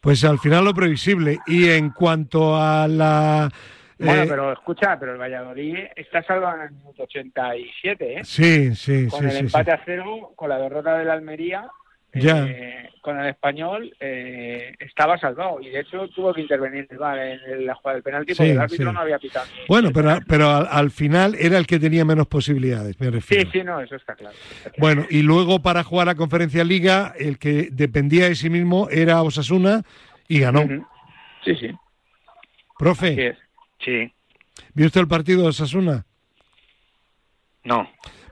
[0.00, 1.38] Pues al final lo previsible.
[1.46, 3.48] Y en cuanto a la...
[4.06, 8.20] Bueno, eh, pero escucha, pero el Valladolid está salvado en el minuto 87, ¿eh?
[8.24, 9.76] Sí, sí, Con sí, el sí, empate sí.
[9.76, 11.66] a cero, con la derrota del Almería,
[12.14, 12.44] Ya.
[12.46, 15.60] eh, con el español, eh, estaba salvado.
[15.60, 18.50] Y de hecho tuvo que intervenir el VAR en la jugada del penalti porque Sí,
[18.52, 18.94] el árbitro sí.
[18.94, 19.46] no había pitado.
[19.68, 23.50] Bueno, pero, pero al, al final era el que tenía menos posibilidades, me Sí, refiero.
[23.50, 24.34] sí, no, eso está claro.
[24.56, 24.74] está claro.
[24.78, 29.22] Bueno, y luego para jugar la Conferencia Liga, el que dependía de sí mismo era
[29.22, 29.82] Osasuna
[30.28, 30.62] y ganó.
[31.44, 31.70] Sí, sí,
[32.78, 33.36] Profe.
[33.84, 34.12] Sí,
[34.74, 36.04] ¿vio usted el partido de Osasuna?
[37.64, 37.88] no.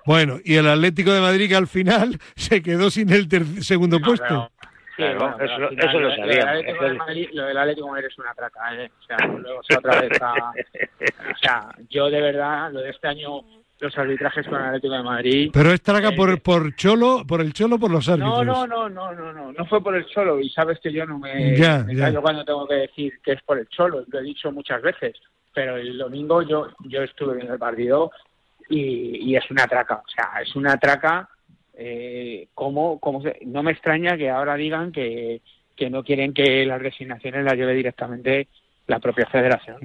[0.06, 3.28] Bueno, y el Atlético de Madrid que al final se quedó sin el
[3.62, 4.50] segundo No, puesto.
[4.96, 6.08] Claro, eso- al final eso lo
[6.92, 8.90] es- Madrid- Lo del Atlético de Madrid es una traca, ¿eh?
[8.98, 13.08] O sea, luego se otra vez a- O sea, yo de verdad, lo de este
[13.08, 13.40] año,
[13.78, 15.50] los arbitrajes con el Atlético de Madrid...
[15.52, 18.44] Pero es traga Eh, por, por Cholo, por el Cholo, por los árbitros.
[18.46, 21.06] No, no, no, no, no, no, no fue por el Cholo y sabes que yo
[21.06, 22.06] no me, Ya, me ya.
[22.06, 25.14] callo cuando tengo que decir que es por el Cholo, lo he dicho muchas veces,
[25.52, 28.10] pero el domingo yo yo estuve viendo el partido
[28.68, 31.28] y, y es una traca, o sea, es una traca,
[31.74, 35.40] eh, como, como se- no me extraña que ahora digan que,
[35.76, 38.48] que no quieren que las designaciones las lleve directamente
[38.86, 39.76] la propia federación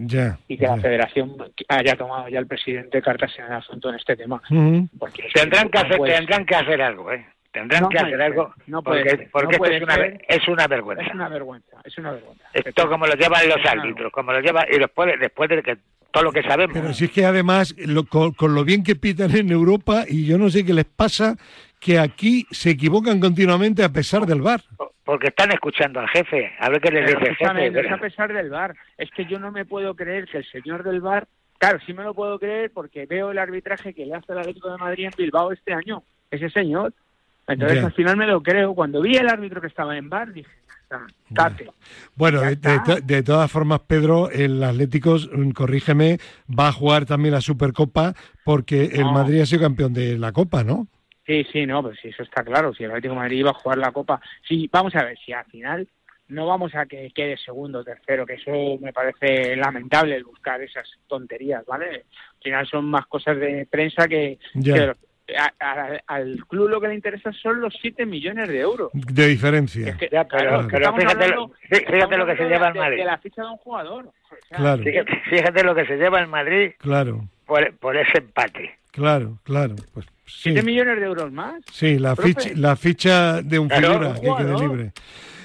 [0.48, 1.36] y que la federación
[1.68, 4.42] haya tomado ya el presidente cartas en el asunto en este tema.
[4.50, 4.88] Ujú.
[4.98, 7.26] Porque Tendrán que hacer, tendrán que hacer algo, ¿eh?
[7.56, 9.96] Tendrán No que hacer algo no puede porque, ser, porque no esto es una,
[10.28, 11.04] es una vergüenza.
[11.06, 12.44] Es una vergüenza, es una vergüenza.
[12.54, 15.78] Esto como lo llevan los árbitros, como lo llevan y después, después de que
[16.12, 16.74] todo lo que sabemos.
[16.78, 20.26] Pero si es que además, lo- con, con lo bien que pitan en Europa, y
[20.26, 21.36] yo no sé qué les pasa,
[21.80, 24.62] que aquí se equivocan continuamente a pesar del VAR.
[25.04, 27.80] Porque están escuchando al jefe, a ver qué les dice el jefe.
[27.80, 28.76] es a pesar del bar.
[28.98, 31.28] Es que yo no me puedo creer que el señor del bar,
[31.60, 34.72] claro, sí me lo puedo creer porque veo el arbitraje que le hace el Atlético
[34.72, 36.92] de Madrid en Bilbao este año, ese señor.
[37.48, 37.86] Entonces Ya.
[37.86, 38.74] al final me lo creo.
[38.74, 40.50] Cuando vi el árbitro que estaba en bar, dije,
[40.90, 41.70] "Ya está, tate.
[42.16, 43.24] Bueno, Ya de, está.
[43.24, 46.18] todas formas, Pedro, el Atlético, mm, corrígeme,
[46.50, 49.06] va a jugar también la Supercopa porque el.
[49.06, 50.88] Madrid ha sido campeón de la Copa, ¿no?
[51.26, 52.74] Sí, sí, no, pues sí, eso está claro.
[52.74, 55.34] Si el Atlético de Madrid iba a jugar la Copa, sí, vamos a ver, si
[55.34, 55.88] al final
[56.28, 60.88] no vamos a que quede segundo o tercero, que eso me parece lamentable buscar esas
[61.08, 62.06] tonterías, ¿vale?
[62.38, 64.74] Al final son más cosas de prensa que, Ya.
[64.74, 64.96] que
[65.38, 68.90] a- a- al club lo que le interesa son los 7 millones de euros.
[68.94, 69.90] De diferencia.
[69.90, 72.68] Es que, Ya, pero- claro, pero fíjate lo- hablando- fí- fíjate lo que se lleva
[72.68, 72.98] el de- Madrid.
[72.98, 74.06] De la ficha de un jugador.
[74.06, 74.84] O sea, Claro.
[74.84, 78.78] Fíjate, fíjate lo que se lleva el Madrid Claro, por, por ese empate.
[78.92, 79.76] claro, claro.
[79.94, 81.56] Pues sí, 7 millones de euros más.
[81.72, 82.30] sí la, Profe.
[82.30, 84.92] ficha, la ficha de un Claro, figura que quede libre.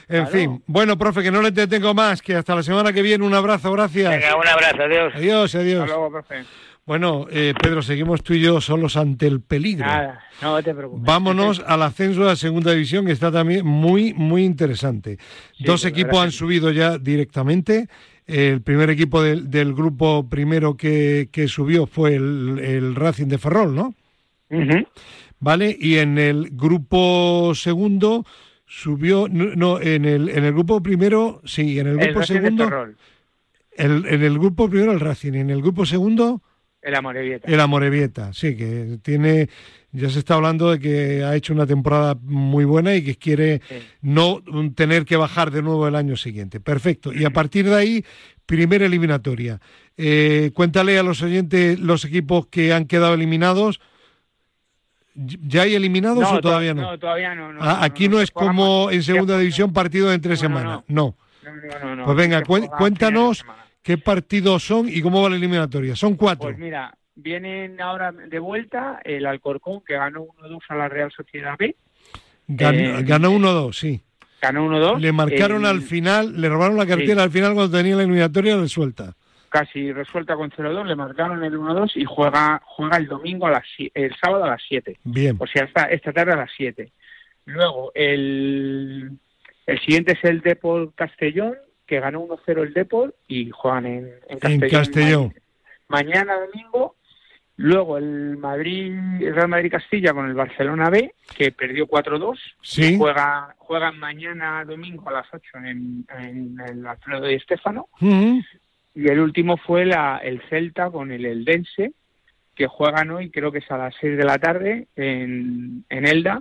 [0.08, 0.30] En Claro.
[0.30, 3.24] fin, bueno, profe, que no le entretengo más, que hasta la semana que viene.
[3.24, 4.10] Un abrazo, gracias.
[4.10, 5.12] Venga, un abrazo, adiós.
[5.14, 5.80] Adiós, adiós.
[5.84, 6.44] Hasta luego, profe.
[6.86, 9.86] Bueno, eh, Pedro, seguimos tú y yo solos ante el peligro.
[9.86, 11.04] Nada, no te preocupes.
[11.04, 15.18] Vámonos al ascenso a la segunda división, que está también muy, muy interesante.
[15.56, 17.88] Sí, Dos equipos han subido ya directamente.
[18.26, 23.38] El primer equipo del, del grupo primero que, que subió fue el, el Racing de
[23.38, 23.94] Ferrol, ¿no?
[25.38, 25.76] ¿Vale?
[25.78, 28.24] Y en el grupo segundo
[28.66, 32.64] subió, no, en el, en el grupo primero, sí, en el El grupo de segundo,
[32.64, 32.96] Ferrol,
[33.72, 36.42] el, en el grupo primero el Racing, y en el grupo segundo
[36.82, 37.50] el Amorebieta.
[37.50, 39.48] el Amorebieta, sí, que tiene,
[39.92, 43.60] ya se está hablando de que ha hecho una temporada muy buena y que quiere
[43.68, 43.76] Sí.
[44.02, 44.42] no
[44.74, 46.58] tener que bajar de nuevo el año siguiente.
[46.60, 47.12] Perfecto.
[47.12, 48.04] Y a partir de ahí,
[48.46, 49.60] primera eliminatoria.
[49.96, 53.80] Eh, cuéntale a los oyentes los equipos que han quedado eliminados.
[55.14, 56.82] ¿Ya hay eliminados o to- todavía no?
[56.82, 57.52] No, todavía no.
[57.52, 60.56] no, Ah, aquí no, es como en segunda se- división partido en tres No, no,
[60.58, 60.84] semanas.
[60.88, 61.16] No.
[62.04, 63.64] Pues venga, cuéntanos semana.
[63.82, 65.96] Qué partidos son y cómo va la eliminatoria.
[65.96, 66.48] Son cuatro.
[66.48, 71.54] Pues mira, vienen ahora de vuelta el Alcorcón, que ganó 1-2 a la Real Sociedad
[71.58, 71.76] B.
[72.48, 74.00] Gan- eh, ganó 1-2, sí.
[74.42, 75.00] Ganó 1-2.
[75.00, 78.56] Le marcaron El- al final, le robaron la cartera al final cuando tenía la eliminatoria
[78.56, 79.14] resuelta.
[79.50, 83.64] Casi resuelta con 0-2, le marcaron el 1-2 y juega juega el domingo, a las
[83.94, 84.96] el sábado a las 7.
[85.04, 85.36] Bien.
[85.40, 86.90] O sea, esta, esta tarde a las 7.
[87.46, 89.10] Luego, el,
[89.66, 91.54] el siguiente es el Depol Castellón,
[91.90, 94.62] que ganó 1-0 el Depol y juegan en, en Castellón.
[94.62, 95.34] En Castellón.
[95.88, 96.94] ma- mañana domingo.
[97.56, 102.38] Luego el Madrid, el Real Madrid Castilla con el Barcelona B, que perdió 4-2.
[102.62, 102.96] Sí.
[102.96, 107.88] Juega, juegan mañana domingo a las 8 en, en el Alfredo de Estéfano.
[108.00, 108.40] Ujú.
[108.94, 111.92] Y el último fue la, el Celta con el Eldense,
[112.54, 116.40] que juegan hoy, creo que es a las 6 de la tarde, en, en Elda,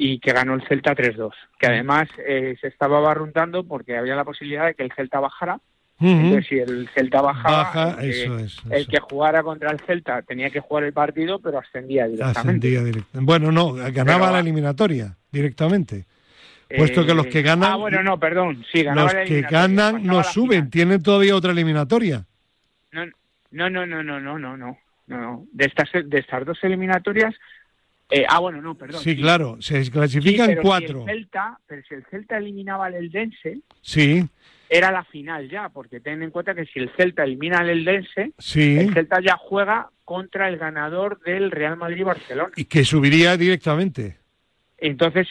[0.00, 1.32] y que ganó el Celta 3-2.
[1.58, 5.60] Que además eh, se estaba barruntando porque había la posibilidad de que el Celta bajara.
[6.00, 8.56] Entonces, si el Celta bajaba, Baja, el, que, eso es.
[8.66, 8.90] el eso.
[8.92, 12.78] que jugara contra el Celta tenía que jugar el partido, pero ascendía directamente.
[12.78, 13.04] Ascendía.
[13.14, 16.04] Bueno, no, ganaba Pero la eliminatoria directamente.
[16.76, 17.72] Puesto que los que ganan.
[17.72, 18.64] Ah, bueno, no, perdón.
[18.70, 22.24] Sí, los que ganan no suben, tienen todavía otra eliminatoria.
[22.92, 23.04] No,
[23.50, 25.44] no, no, no, no, no, no, no.
[25.50, 27.34] De estas, de estas dos eliminatorias.
[28.10, 29.02] Eh, ah, bueno, no, perdón.
[29.02, 31.04] Sí, claro, se clasifican cuatro.
[31.04, 33.60] Si el Celta, pero si el Celta eliminaba al Eldense.
[33.82, 34.26] Sí.
[34.70, 38.32] Era la final ya, porque ten en cuenta que si el Celta elimina al Eldense,
[38.38, 38.78] sí.
[38.78, 42.52] el Celta ya juega contra el ganador del Real Madrid-Barcelona.
[42.56, 44.18] Y que subiría directamente.
[44.80, 45.26] Entonces,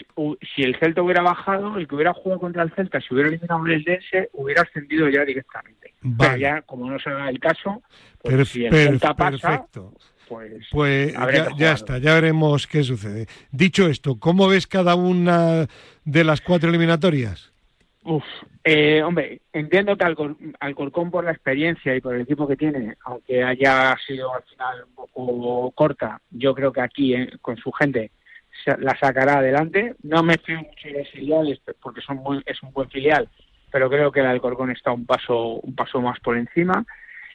[0.56, 3.66] si el Celta hubiera bajado, el que hubiera jugado contra el Celta, si hubiera eliminado
[3.66, 5.94] el Dense, hubiera ascendido ya directamente.
[6.18, 7.82] Pero ya, como no se da el caso,
[8.22, 9.66] pues si el Celta pasa,
[10.28, 11.13] pues, pues
[11.58, 13.28] ya, está, ya veremos qué sucede.
[13.52, 15.68] Dicho esto, ¿cómo ves cada una
[16.06, 17.52] de las cuatro eliminatorias?
[18.04, 18.24] Uf,
[18.63, 20.06] eh, hombre, entiendo que
[20.60, 24.86] Alcorcón por la experiencia y por el equipo que tiene, aunque haya sido al final
[24.86, 28.12] un poco corta, yo creo que aquí eh, con su gente
[28.80, 29.96] la sacará adelante.
[30.04, 33.28] No me fío mucho de los filiales porque son es un buen filial,
[33.72, 36.86] pero creo que el Alcorcón está un paso, un paso más por encima.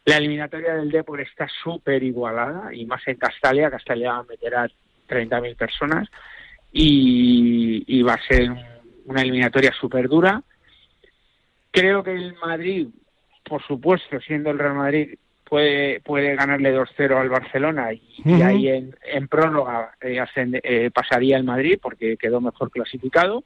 [0.05, 3.71] La eliminatoria del Depor está súper igualada y más en Castalia.
[3.71, 4.69] Castalia meterá
[5.09, 6.09] 30.000 personas
[6.73, 8.51] y, y va a ser
[9.05, 10.43] una eliminatoria súper dura.
[11.71, 12.89] Creo que el Madrid,
[13.45, 15.15] por supuesto, siendo el Real Madrid,
[15.53, 20.19] puede, puede ganarle 2-0 al Barcelona y, ahí en, en prórroga eh,
[20.63, 23.45] eh, pasaría el Madrid porque quedó mejor clasificado.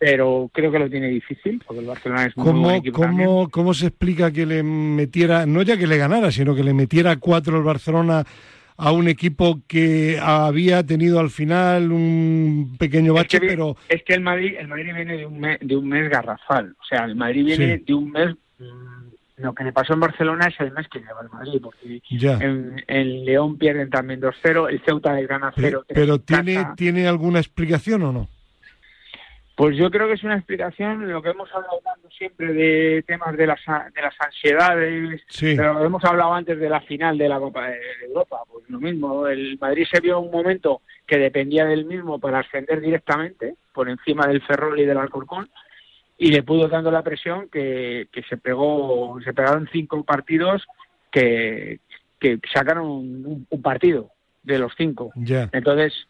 [0.00, 3.50] Pero creo que lo tiene difícil porque el Barcelona es muy ¿Cómo, buen equipo ¿cómo,
[3.50, 7.16] ¿Cómo se explica que le metiera, no ya que le ganara, sino que le metiera
[7.16, 8.24] cuatro el Barcelona
[8.78, 13.76] a un equipo que había tenido al final un pequeño bache, pero...
[13.90, 16.84] Es que el Madrid, el Madrid viene de un, mes, de un mes garrafal, o
[16.86, 19.00] sea, el Madrid viene de un mes mm,
[19.36, 22.00] lo que le pasó en Barcelona es el mes que lleva el Madrid, porque
[22.88, 28.02] en, León pierden también 2-0, el Ceuta les gana 0 Pero, ¿tiene, ¿tiene alguna explicación
[28.02, 28.28] o no?
[29.60, 31.82] Pues yo creo que es una explicación lo que hemos hablado
[32.16, 33.60] siempre de temas de las,
[33.94, 38.38] de las ansiedades, pero hemos hablado antes de la final de la Copa de Europa,
[38.50, 42.80] pues lo mismo, el Madrid se vio un momento que dependía del mismo para ascender
[42.80, 45.50] directamente por encima del Ferrol y del Alcorcón,
[46.16, 50.66] y le pudo dando la presión que, que se pegó, se pegaron cinco partidos
[51.12, 51.80] que,
[52.18, 54.08] que sacaron un, partido
[54.42, 55.12] de los cinco.
[55.52, 56.06] Entonces,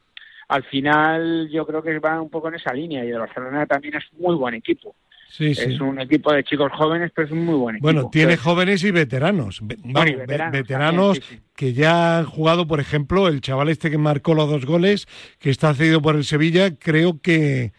[0.50, 3.94] al final yo creo que va un poco en esa línea y el Barcelona también
[3.94, 4.96] es muy buen equipo.
[5.38, 7.86] es un equipo de chicos jóvenes, pero es un muy buen equipo.
[7.86, 9.62] Bueno, tiene jóvenes y veteranos.
[9.62, 11.20] veteranos,
[11.54, 15.06] que ya han jugado, por ejemplo, el chaval este que marcó los dos goles,
[15.38, 17.72] que está cedido por el Sevilla, creo que,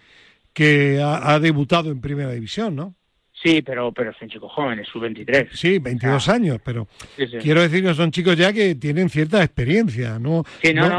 [0.53, 2.95] que ha, debutado en Primera División, ¿no?
[3.33, 5.49] Sí, pero pero son chicos jóvenes, sub 23.
[5.51, 6.87] Sí, 22 años, pero
[7.41, 10.43] quiero decir que son chicos ya que tienen cierta experiencia, no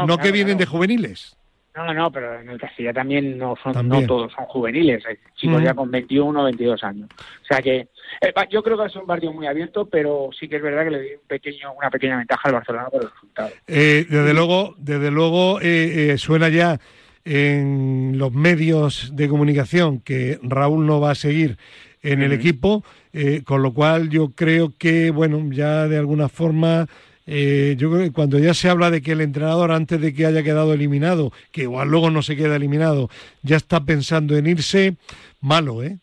[0.05, 1.35] no, que vienen de juveniles.
[1.75, 5.63] No, no, pero en el Castilla también no son no todos son juveniles, hay chicos
[5.63, 7.09] ya con 21 o 22 años.
[7.17, 7.87] O sea que
[8.21, 10.91] eh, yo creo que es un partido muy abierto, pero sí que es verdad que
[10.91, 13.49] le di un pequeño, una pequeña ventaja al Barcelona por el resultado.
[13.67, 16.79] Eh, desde luego, desde luego eh, suena ya
[17.25, 21.57] en los medios de comunicación que Raúl no va a seguir
[22.03, 22.83] en el equipo,
[23.13, 26.87] eh, con lo cual yo creo que, bueno, ya de alguna forma,
[27.25, 30.25] eh, yo creo que cuando ya se habla de que el entrenador, antes de que
[30.25, 33.09] haya quedado eliminado, que igual luego no se queda eliminado,
[33.41, 34.95] ya está pensando en irse,
[35.41, 35.97] malo, ¿eh?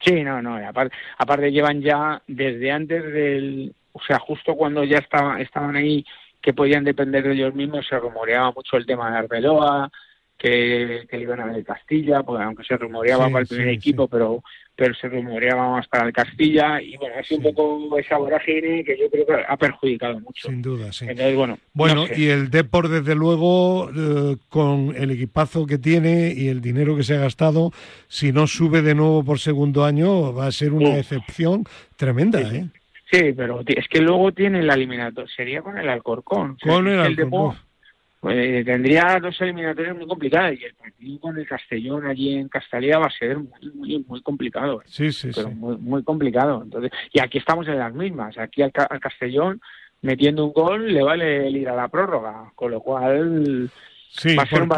[0.00, 4.98] Sí, no, no, aparte, aparte llevan ya desde antes del, o sea, justo cuando ya
[4.98, 6.04] estaba, estaban ahí
[6.40, 9.90] que podían depender de ellos mismos, se rumoreaba mucho el tema de Arbeloa,
[10.36, 14.42] que, le iban a ver Castilla, pues, aunque se rumoreaba para el primer equipo, pero
[14.76, 18.84] pero se rumoreaba más para el Castilla y bueno, ha sido un poco esa vorágine
[18.84, 20.48] que yo creo que ha perjudicado mucho.
[20.48, 21.06] Sin duda, sí.
[21.34, 26.60] bueno, bueno y el Depor desde luego eh, con el equipazo que tiene y el
[26.60, 27.72] dinero que se ha gastado,
[28.08, 31.64] si no sube de nuevo por segundo año va a ser una excepción
[31.96, 32.56] tremenda, sí.
[32.56, 32.66] ¿eh?
[33.10, 36.56] Sí, pero es que luego tiene el eliminatorio, sería con el Alcorcón.
[36.60, 37.56] Con el Alcorcón.
[38.20, 42.98] Pues tendría dos eliminatorias muy complicadas y el partido con el Castellón allí en Castalia
[42.98, 43.38] va a ser
[43.74, 44.80] muy muy, complicado.
[44.80, 44.84] ¿eh?
[44.86, 46.62] Sí, sí, Pero Muy, muy complicado.
[46.62, 48.36] Entonces, y aquí estamos en las mismas.
[48.38, 49.60] Aquí al, Castellón
[50.02, 53.70] metiendo un gol le vale el ir a la prórroga, con lo cual
[54.08, 54.70] sí, va a ser un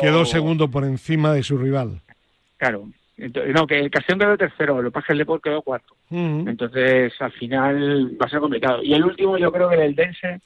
[0.00, 2.00] quedó segundo por encima de su rival.
[2.56, 2.88] Claro.
[3.18, 5.62] Entonces, no, que el Castellón quedó tercero, lo que pasa es que el Deport quedó
[5.62, 5.94] cuarto.
[6.10, 8.82] Entonces, al final va a ser complicado.
[8.82, 10.40] Y el último, yo creo que el Dense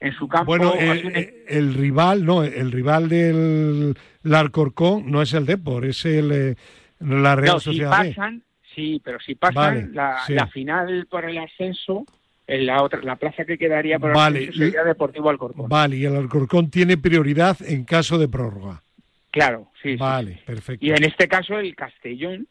[0.00, 0.46] en su campo.
[0.46, 3.96] Bueno, el, rival, no, el rival del
[4.30, 6.56] Alcorcón no es el Depor, es el eh,
[7.00, 8.02] la Real Sociedad.
[8.02, 8.42] Si pasan,
[8.74, 12.04] sí, pero si pasan la, final por el ascenso,
[12.46, 15.68] en la otra, la plaza que quedaría por el ascenso sería Deportivo Alcorcón.
[15.68, 18.82] Vale, y el Alcorcón tiene prioridad en caso de prórroga.
[19.30, 19.96] Claro, sí.
[19.96, 20.84] Vale, perfecto.
[20.84, 22.46] Y en este caso el Castellón,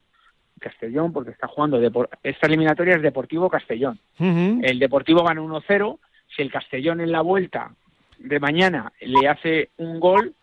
[0.60, 1.80] Castellón, porque está jugando,
[2.24, 4.00] esta eliminatoria es Deportivo Castellón.
[4.20, 6.00] El Deportivo gana 1-0,
[6.36, 7.74] si el Castellón en la vuelta
[8.18, 10.34] de mañana le hace un gol,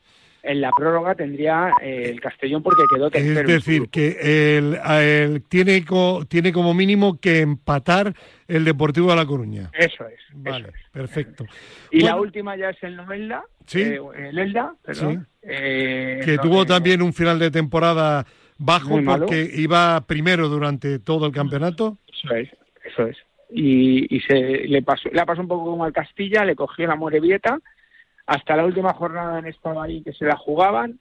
[0.43, 3.41] en la prórroga tendría eh, el Castellón porque quedó tercero.
[3.41, 5.85] Es decir, que el, tiene,
[6.29, 8.15] tiene como mínimo que empatar
[8.49, 9.71] el Deportivo de La Coruña.
[9.73, 10.21] Eso es.
[10.33, 11.45] Vale, perfecto.
[11.91, 13.83] Y la última ya es el Novelda, ¿Sí?
[13.83, 18.27] Eh, el Elda, perdón, eh, que tuvo también un final de temporada
[18.59, 21.99] bajo porque iba primero durante todo el campeonato.
[22.13, 22.49] Eso es,
[22.85, 23.17] eso es.
[23.53, 26.97] Y, y se le pasó, le pasó un poco como al Castilla, le cogió la
[26.97, 27.59] Morevieta
[28.31, 31.01] hasta la última jornada han estado ahí que se la jugaban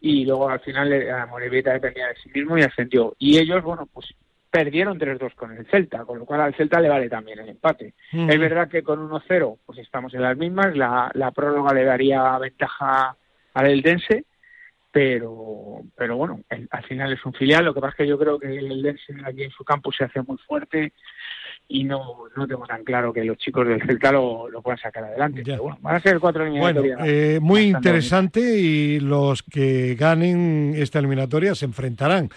[0.00, 3.14] y luego al final la Morevieta dependía de sí mismo y ascendió.
[3.18, 4.14] Y ellos, bueno, pues
[4.50, 7.92] perdieron 3-2 con el Celta, con lo cual al Celta le vale también el empate.
[8.10, 12.38] Es verdad que con 1-0 pues estamos en las mismas, la, la prórroga le daría
[12.38, 13.14] ventaja
[13.52, 14.24] al Eldense,
[14.90, 18.38] pero pero bueno, al final es un filial, lo que pasa es que yo creo
[18.38, 20.94] que el Eldense aquí en su campo se hace muy fuerte
[21.72, 25.42] y no, no tengo tan claro que los chicos del Celta lo, puedan sacar adelante.
[25.56, 26.98] bueno, van a ser cuatro eliminatorias.
[26.98, 32.28] Bueno, eh, muy interesante y los que ganen esta eliminatoria se enfrentarán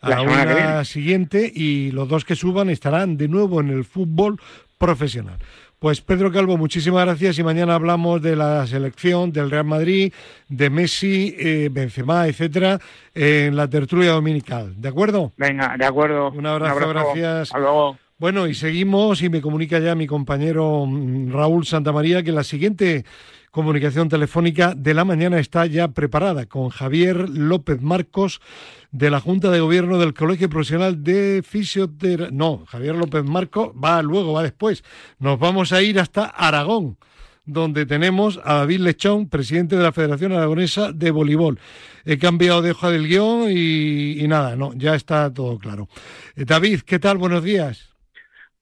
[0.00, 4.40] a la una siguiente y los dos que suban estarán de nuevo en el fútbol
[4.78, 5.36] profesional.
[5.78, 10.12] Pues Pedro Calvo, muchísimas gracias y mañana hablamos de la selección del Real Madrid,
[10.48, 12.80] de Messi, eh, Benzema, etcétera,
[13.14, 14.80] en la tertulia dominical.
[14.80, 15.32] ¿De acuerdo?
[15.36, 16.30] Venga, de acuerdo.
[16.30, 17.42] Un abrazo, gracias.
[17.42, 17.98] Hasta luego.
[18.20, 23.04] Bueno, y seguimos y me comunica ya mi compañero mm, Raúl Santamaría que la siguiente
[23.52, 28.40] comunicación telefónica de la mañana está ya preparada con Javier López Marcos
[28.90, 32.30] de la Junta de Gobierno del Colegio Profesional de Fisioterapia.
[32.32, 34.82] No, Javier López Marcos va luego, va después.
[35.20, 36.96] Nos vamos a ir hasta Aragón
[37.44, 41.60] donde tenemos a David Lechón, presidente de la Federación Aragonesa de Voleibol.
[42.04, 45.88] He cambiado de hoja del guion y, nada, no, ya está todo claro.
[46.34, 47.16] Eh, David, ¿qué tal?
[47.16, 47.88] Buenos días.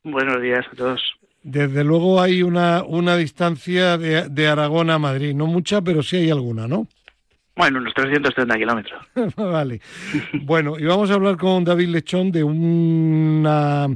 [0.08, 1.02] Buenos días a todos.
[1.42, 6.16] Desde luego hay una, una distancia de, de Aragón a Madrid, no mucha, pero sí
[6.16, 6.86] hay alguna, ¿no?
[7.56, 9.04] Bueno, unos 330 kilómetros.
[9.36, 9.80] vale.
[10.42, 13.88] bueno, y vamos a hablar con David Lechón de una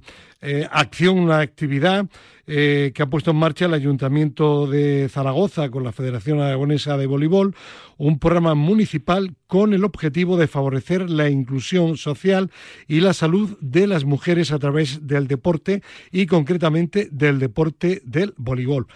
[0.42, 2.06] eh, acción, una actividad
[2.46, 7.06] eh, que ha puesto en marcha el Ayuntamiento de Zaragoza con la Federación Aragonesa de
[7.06, 7.54] Voleibol,
[7.98, 12.50] un programa municipal con el objetivo de favorecer la inclusión social
[12.88, 18.34] y la salud de las mujeres a través del deporte y concretamente del deporte del
[18.36, 18.86] voleibol.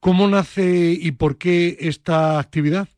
[0.00, 2.88] ¿Cómo nace y por qué esta actividad?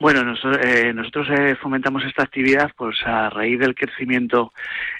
[0.00, 4.50] Bueno, eh, nosotros, eh, fomentamos esta actividad pues a raíz del crecimiento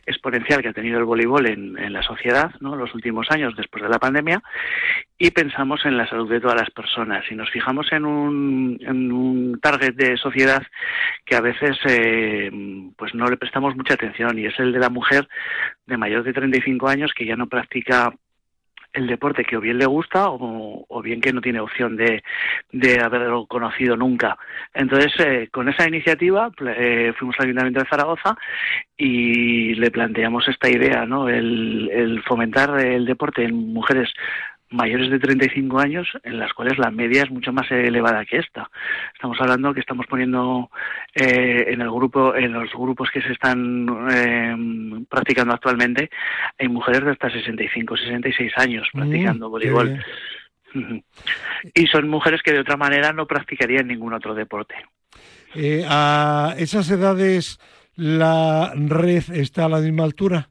[0.05, 2.77] exponencial que ha tenido el voleibol en, la sociedad, ¿no?
[2.77, 4.43] Los últimos años después de la pandemia
[5.17, 9.11] y pensamos en la salud de todas las personas y nos fijamos en un, en
[9.11, 10.63] un target de sociedad
[11.25, 12.51] que a veces eh,
[12.95, 15.27] pues no le prestamos mucha atención y es el de la mujer
[15.87, 18.13] de mayor de 35 años que ya no practica
[18.93, 22.23] el deporte que o bien le gusta o, bien que no tiene opción de,
[22.73, 24.37] de haberlo conocido nunca.
[24.75, 28.37] Entonces, eh, con esa iniciativa eh, fuimos al Ayuntamiento de Zaragoza
[28.97, 31.29] y le planteamos esta idea, ¿no?
[31.29, 34.11] El, el fomentar el deporte en mujeres
[34.71, 38.71] mayores de 35 años, en las cuales la media es mucho más elevada que esta.
[39.15, 40.71] Estamos hablando que estamos poniendo
[41.15, 46.11] eh, en el grupo, en los grupos que se están eh, practicando actualmente,
[46.59, 50.03] hay mujeres de hasta 65, 66 años mm, practicando voleibol.
[51.75, 54.77] Y son mujeres que de otra manera no practicarían ningún otro deporte.
[55.55, 57.59] Eh, ¿A esas edades
[57.97, 60.50] la red está a la misma altura?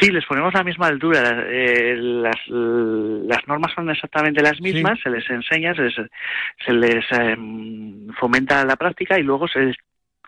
[0.00, 1.44] Sí, les ponemos la misma altura.
[1.48, 5.94] Eh, las, las, normas son exactamente las mismas, se les enseña, se les,
[6.64, 9.74] se les em, fomenta la práctica y luego se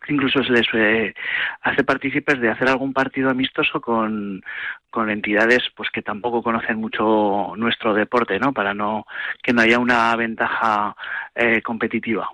[0.08, 1.14] incluso se les eh,
[1.62, 4.42] hace partícipes de hacer algún partido amistoso con,
[4.90, 8.52] con entidades pues que tampoco conocen mucho nuestro deporte, ¿no?
[8.52, 9.04] Para no
[9.42, 10.96] que no haya una ventaja
[11.34, 12.28] eh, competitiva.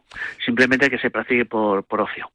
[0.45, 2.31] Simplemente que se practique por, por ocio.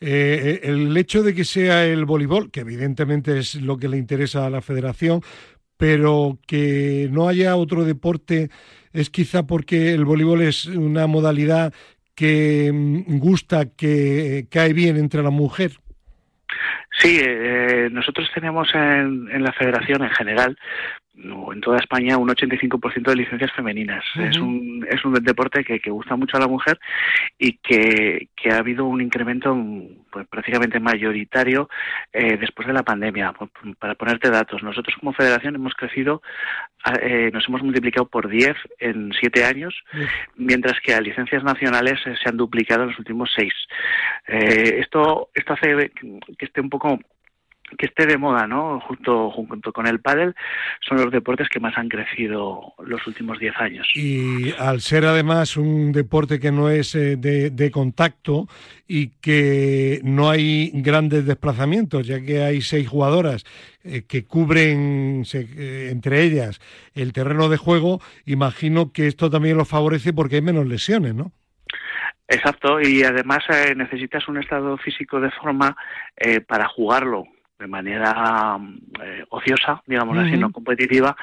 [0.00, 4.46] Eh, el hecho de que sea el voleibol, que evidentemente es lo que le interesa
[4.46, 5.22] a la federación,
[5.76, 8.50] pero que no haya otro deporte,
[8.92, 11.72] es quizá porque el voleibol es una modalidad
[12.14, 15.78] que mm, gusta, que cae bien entre la mujer.
[16.98, 20.56] Sí, eh, nosotros tenemos en, en, la federación en general
[21.52, 24.04] en toda España un 85% de licencias femeninas.
[24.16, 26.78] Es un es un deporte que, que, gusta mucho a la mujer
[27.38, 29.56] y que, que ha habido un incremento
[30.10, 31.68] pues, prácticamente mayoritario
[32.12, 33.34] eh, después de la pandemia.
[33.78, 36.22] Para ponerte datos, nosotros como federación hemos crecido
[37.02, 39.74] eh, nos hemos multiplicado por 10 en 7 años,
[40.36, 43.52] mientras que las licencias nacionales eh, se han duplicado en los últimos 6.
[44.28, 45.90] Eh, esto, esto hace
[46.38, 46.98] que esté un poco
[47.76, 48.80] que esté de moda, ¿no?
[48.80, 50.34] Junto, junto con el pádel,
[50.80, 53.88] son los deportes que más han crecido los últimos 10 años.
[53.94, 58.48] Y al ser además un deporte que no es eh, de, contacto
[58.86, 63.44] y que no hay grandes desplazamientos, ya que hay seis jugadoras
[63.84, 66.60] eh, que cubren eh, entre ellas
[66.94, 71.32] el terreno de juego, imagino que esto también lo favorece porque hay menos lesiones, ¿no?
[72.30, 73.38] Exacto, y además
[73.74, 75.74] necesitas un estado físico de forma
[76.46, 77.24] para jugarlo
[77.58, 78.58] de manera
[79.02, 81.16] eh, ociosa, digamos así, no competitiva,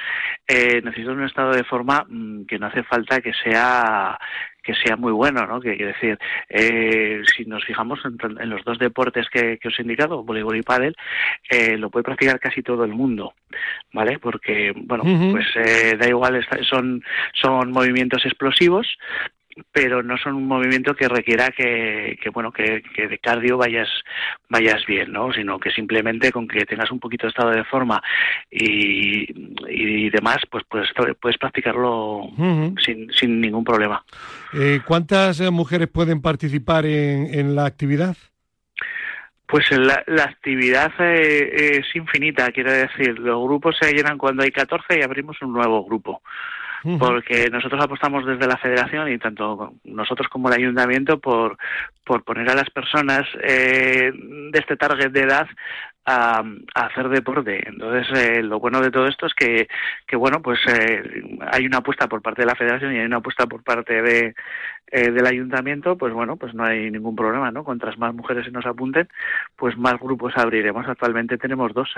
[0.47, 4.17] eh, necesito un estado de forma mm, que no hace falta que sea
[4.65, 5.61] que sea muy bueno, ¿no?
[5.61, 6.17] Que quiere decir,
[6.49, 10.95] eh, si nos fijamos en, los dos deportes que, os he indicado, voleibol y pádel,
[11.49, 13.35] eh, lo puede practicar casi todo el mundo,
[13.93, 14.17] ¿vale?
[14.17, 18.97] Porque, bueno, pues eh, da igual, son, son movimientos explosivos,
[19.71, 23.87] pero no son un movimiento que requiera que, bueno que, de cardio vayas
[24.49, 28.01] vayas bien no sino que simplemente con que tengas un poquito de estado de forma
[28.51, 29.25] y,
[29.69, 30.89] y demás pues puedes
[31.21, 32.29] puedes practicarlo
[32.83, 34.03] sin, sin ningún problema.
[34.53, 38.17] Eh, cuántas mujeres pueden participar en, en la actividad
[39.47, 44.51] pues la, la actividad eh, es infinita, quiero decir, los grupos se llenan cuando hay
[44.51, 46.21] 14 y abrimos un nuevo grupo
[46.99, 51.57] porque nosotros apostamos desde la federación y tanto nosotros como el ayuntamiento por,
[52.05, 55.47] por poner a las personas eh, de este target de edad
[56.05, 56.43] a,
[56.75, 57.67] hacer deporte.
[57.67, 59.67] Entonces, eh, lo bueno de todo esto es que,
[60.05, 63.17] que bueno, pues eh, hay una apuesta por parte de la federación y hay una
[63.17, 64.35] apuesta por parte de,
[65.01, 67.63] del ayuntamiento, pues bueno, pues no hay ningún problema, ¿no?
[67.63, 69.07] Cuantas más mujeres se nos apunten,
[69.55, 70.87] pues más grupos abriremos.
[70.87, 71.89] Actualmente tenemos dos,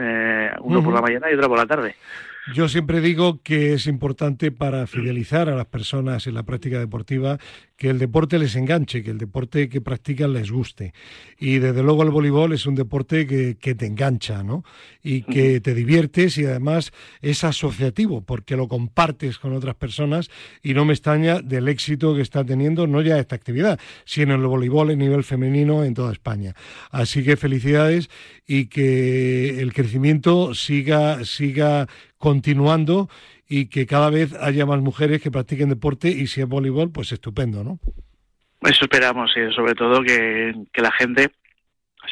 [0.62, 1.96] uno por la mañana y otro por la tarde.
[2.54, 7.38] Yo siempre digo que es importante para fidelizar a las personas en la práctica deportiva
[7.76, 10.94] que el deporte les enganche, que el deporte que practican les guste.
[11.38, 14.64] Y desde luego el voleibol es un deporte que, te engancha, ¿no?
[15.04, 16.92] Y que te diviertes y además
[17.22, 20.30] es asociativo, porque lo compartes con otras personas
[20.64, 24.42] y no me extraña del éxito que está teniendo no ya esta actividad, sino el
[24.42, 26.54] voleibol a nivel femenino en toda España.
[26.92, 28.10] Así que felicidades
[28.46, 33.10] y que el crecimiento siga, siga continuando
[33.48, 37.12] y que cada vez haya más mujeres que practiquen deporte y si es voleibol, pues
[37.12, 37.80] estupendo, ¿no?
[38.62, 41.30] Eso esperamos, y sobre todo que la gente,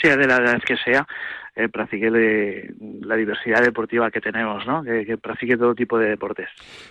[0.01, 1.07] sea de la edad que sea,
[1.55, 2.11] eh, practique
[3.01, 4.83] la diversidad deportiva que tenemos, ¿no?
[4.83, 6.49] Que, practique todo tipo de deportes.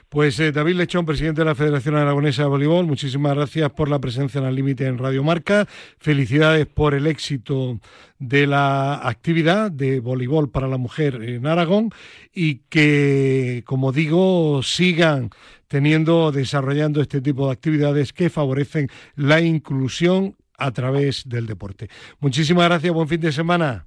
[0.08, 3.98] Pues eh, David Lechón, presidente de la Federación Aragonesa de Voleibol, muchísimas gracias por la
[3.98, 5.66] presencia en el límite en Radio Marca.
[5.98, 7.78] Felicidades por el éxito
[8.18, 11.90] de la actividad de voleibol para la mujer en Aragón
[12.32, 15.28] y que, como digo, sigan
[15.68, 21.90] teniendo, desarrollando este tipo de actividades que favorecen la inclusión a través del deporte.
[22.20, 23.84] Muchísimas gracias, buen fin de semana.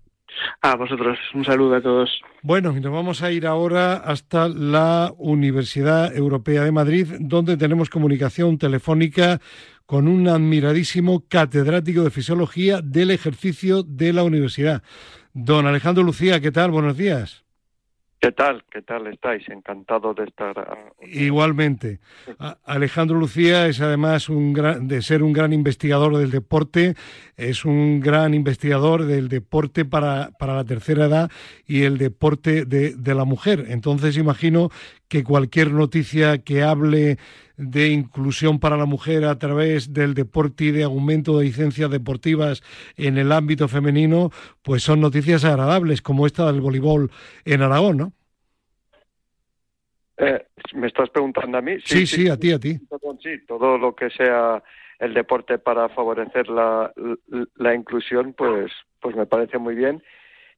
[0.61, 2.09] A vosotros, un saludo a todos.
[2.41, 7.89] Bueno, y nos vamos a ir ahora hasta la Universidad Europea de Madrid, donde tenemos
[7.89, 9.39] comunicación telefónica
[9.85, 14.83] con un admiradísimo catedrático de fisiología del ejercicio de la universidad.
[15.33, 16.71] Don Alejandro Lucía, ¿qué tal?
[16.71, 17.46] Buenos días.
[18.19, 18.63] ¿Qué tal?
[18.71, 19.47] ¿Qué tal estáis?
[19.47, 20.55] Encantado de estar.
[21.03, 21.99] Igualmente.
[22.65, 26.95] Alejandro Lucía es además un gran, de ser un gran investigador del deporte,
[27.35, 31.31] es un gran investigador del deporte para, para la tercera edad
[31.67, 33.65] y el deporte de, de la mujer.
[33.69, 34.71] Entonces imagino
[35.07, 37.17] que cualquier noticia que hable
[37.57, 42.61] de inclusión para la mujer a través del deporte y de aumento de licencias deportivas
[42.95, 44.29] en el ámbito femenino,
[44.61, 47.09] pues son noticias agradables, como esta del voleibol
[47.45, 48.13] en Aragón, ¿no?
[50.17, 51.77] Eh, ¿Me estás preguntando a mí?
[51.83, 52.79] Sí, sí, a ti, a ti.
[53.21, 54.63] Sí, todo lo que sea
[54.99, 56.91] el deporte para favorecer la,
[57.55, 60.03] la inclusión, pues, pues me parece muy bien.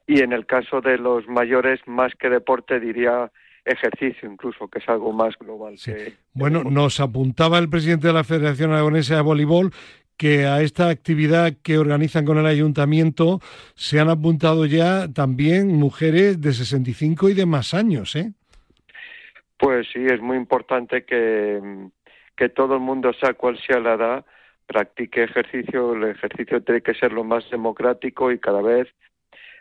[0.07, 3.31] Y en el caso de los mayores, más que deporte, diría
[3.65, 5.75] ejercicio incluso, que es algo más global.
[6.33, 9.71] bueno, nos apuntaba el presidente de la Federación Aragonesa de Voleibol
[10.17, 13.39] que a esta actividad que organizan con el ayuntamiento
[13.75, 18.33] se han apuntado ya también mujeres de 65 y de más años, ¿eh?
[19.57, 21.89] Pues sí, es muy importante que,
[22.35, 24.25] que todo el mundo, sea cual sea la edad,
[24.65, 25.93] practique ejercicio.
[25.93, 28.87] El ejercicio tiene que ser lo más democrático y cada vez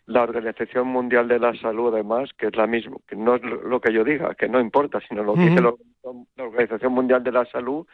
[0.09, 3.79] la Organización Mundial de la Salud, además, que es la misma, que no es lo
[3.79, 5.75] que yo diga, que no importa, sino lo que dice la,
[6.43, 7.87] Organización Mundial de la Salud,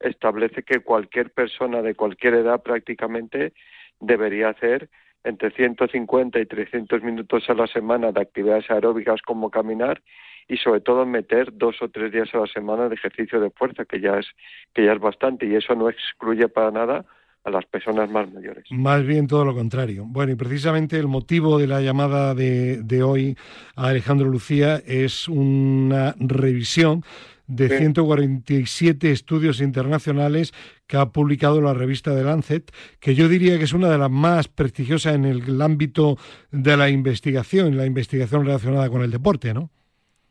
[0.00, 3.52] establece que cualquier persona de cualquier edad prácticamente
[4.00, 4.88] debería hacer
[5.24, 10.00] entre 150 y 300 minutos a la semana de actividades aeróbicas como caminar
[10.48, 13.84] y sobre todo meter dos o tres días a la semana de ejercicio de fuerza,
[13.84, 14.26] que ya es,
[14.72, 17.04] que ya es bastante y eso no excluye para nada
[17.48, 18.64] a las personas más mayores.
[18.70, 20.04] Más bien todo lo contrario.
[20.06, 23.36] Bueno, y precisamente el motivo de la llamada de, de hoy
[23.74, 27.02] a Alejandro Lucía es una revisión
[27.48, 30.52] de 147 estudios internacionales
[30.86, 32.70] que ha publicado la revista The Lancet,
[33.00, 36.16] que yo diría que es una de las más prestigiosas en el ámbito
[36.52, 39.70] de la investigación, la investigación relacionada con el deporte, ¿no?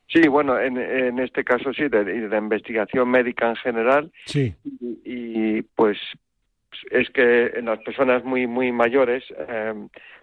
[0.10, 4.12] Sí, bueno, en, en este caso sí, de, la investigación médica en general.
[4.26, 4.56] Sí.
[5.04, 5.98] Y, pues
[6.92, 9.74] es que en las personas muy muy mayores eh,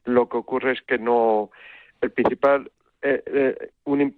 [0.05, 1.50] lo que ocurre es que no
[2.00, 2.70] el principal
[3.02, 4.16] eh, eh, un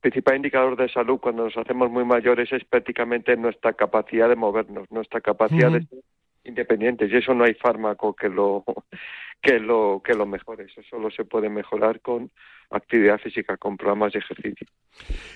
[0.00, 4.90] principal indicador de salud cuando nos hacemos muy mayores es prácticamente nuestra capacidad de movernos,
[4.90, 6.00] nuestra capacidad de ser
[6.44, 8.64] independientes y eso no hay fármaco que lo
[9.42, 12.30] que lo que lo mejore, eso solo se puede mejorar con
[12.70, 14.66] actividad física, con programas de ejercicio.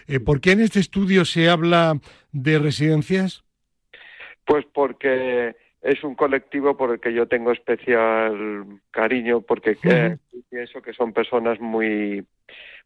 [0.07, 2.01] Eh, ¿Por qué en este estudio se habla
[2.33, 3.45] de residencias?
[4.45, 9.77] Pues porque es un colectivo por el que yo tengo especial cariño porque
[10.51, 12.25] pienso que son personas muy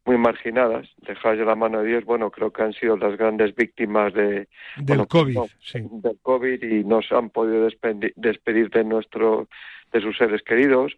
[0.05, 3.55] muy marginadas, dejadas de la mano de Dios, bueno, creo que han sido las grandes
[3.55, 5.37] víctimas de, del, COVID,
[5.73, 7.69] del COVID y no se han podido
[8.15, 9.47] despedir, de, nuestro,
[9.93, 10.91] de sus seres queridos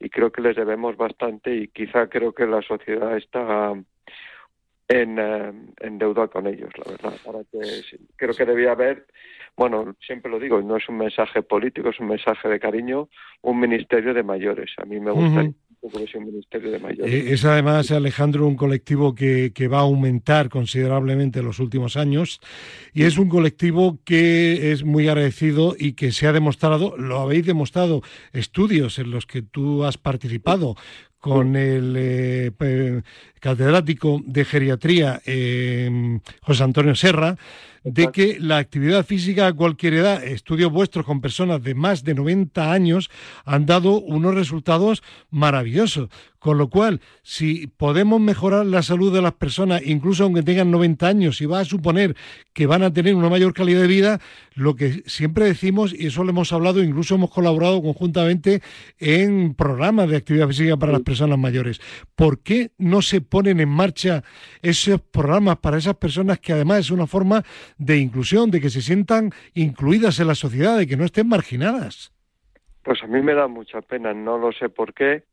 [0.00, 3.74] y creo que les debemos bastante y quizá creo que la sociedad está
[4.88, 7.18] en, eh, en deuda con ellos, la verdad.
[7.24, 7.58] Para que,
[8.16, 9.06] creo que debía haber,
[9.56, 13.08] bueno, siempre lo digo, no es un mensaje político, es un mensaje de cariño,
[13.42, 14.70] un ministerio de mayores.
[14.78, 15.44] A mí me gusta
[16.20, 17.12] Ministerio de Mayores.
[17.12, 21.96] Eh, es además, Alejandro, un colectivo que, que, va a aumentar considerablemente en los últimos
[21.96, 22.40] años
[22.92, 27.46] y es un colectivo que es muy agradecido y que se ha demostrado, lo habéis
[27.46, 30.74] demostrado, estudios en los que tú has participado
[31.26, 33.02] con el eh,
[33.40, 37.36] catedrático de geriatría eh, José Antonio Serra,
[37.86, 42.14] de que la actividad física a cualquier edad, estudios vuestros con personas de más de
[42.14, 43.10] 90 años,
[43.44, 46.08] han dado unos resultados maravillosos.
[46.46, 51.08] Con lo cual, si podemos mejorar la salud de las personas, incluso aunque tengan 90
[51.08, 52.14] años, y va a suponer
[52.52, 54.20] que van a tener una mayor calidad de vida,
[54.54, 58.62] lo que siempre decimos, y eso lo hemos hablado, incluso hemos colaborado conjuntamente
[58.98, 61.80] en programas de actividad física para las personas mayores.
[62.14, 64.22] ¿Por qué no se ponen en marcha
[64.62, 67.44] esos programas para esas personas que además es una forma
[67.78, 72.12] de inclusión, de que se sientan incluidas en la sociedad, de que no estén marginadas?
[72.82, 75.24] Pues a mí me da mucha pena, no lo sé por qué.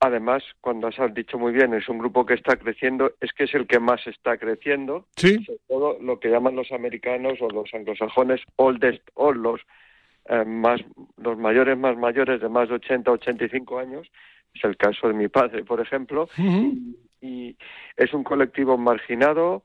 [0.00, 3.54] Además, cuando has dicho muy bien, es un grupo que está creciendo, es que es
[3.54, 5.06] el que más está creciendo.
[5.16, 5.44] Sí.
[5.44, 9.60] Sobre todo lo que llaman los americanos o los anglosajones oldest, o los
[10.28, 10.80] eh, más,
[11.16, 14.08] los mayores más mayores de más de 80, 85 años.
[14.54, 16.28] Es el caso de mi padre, por ejemplo.
[17.20, 17.56] y
[17.96, 19.62] es un colectivo marginado,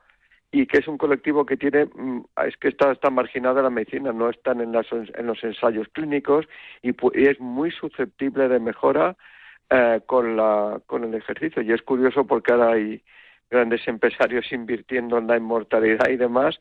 [0.51, 4.13] y que es un colectivo que tiene, mm, es que está, está marginada la medicina,
[4.13, 6.47] no están en, las, en los ensayos clínicos
[6.81, 9.17] y, es muy susceptible de mejora
[9.69, 11.61] eh, con, la, con el ejercicio.
[11.61, 13.03] Y es curioso porque ahora hay
[13.49, 16.57] grandes empresarios invirtiendo en la inmortalidad y demás.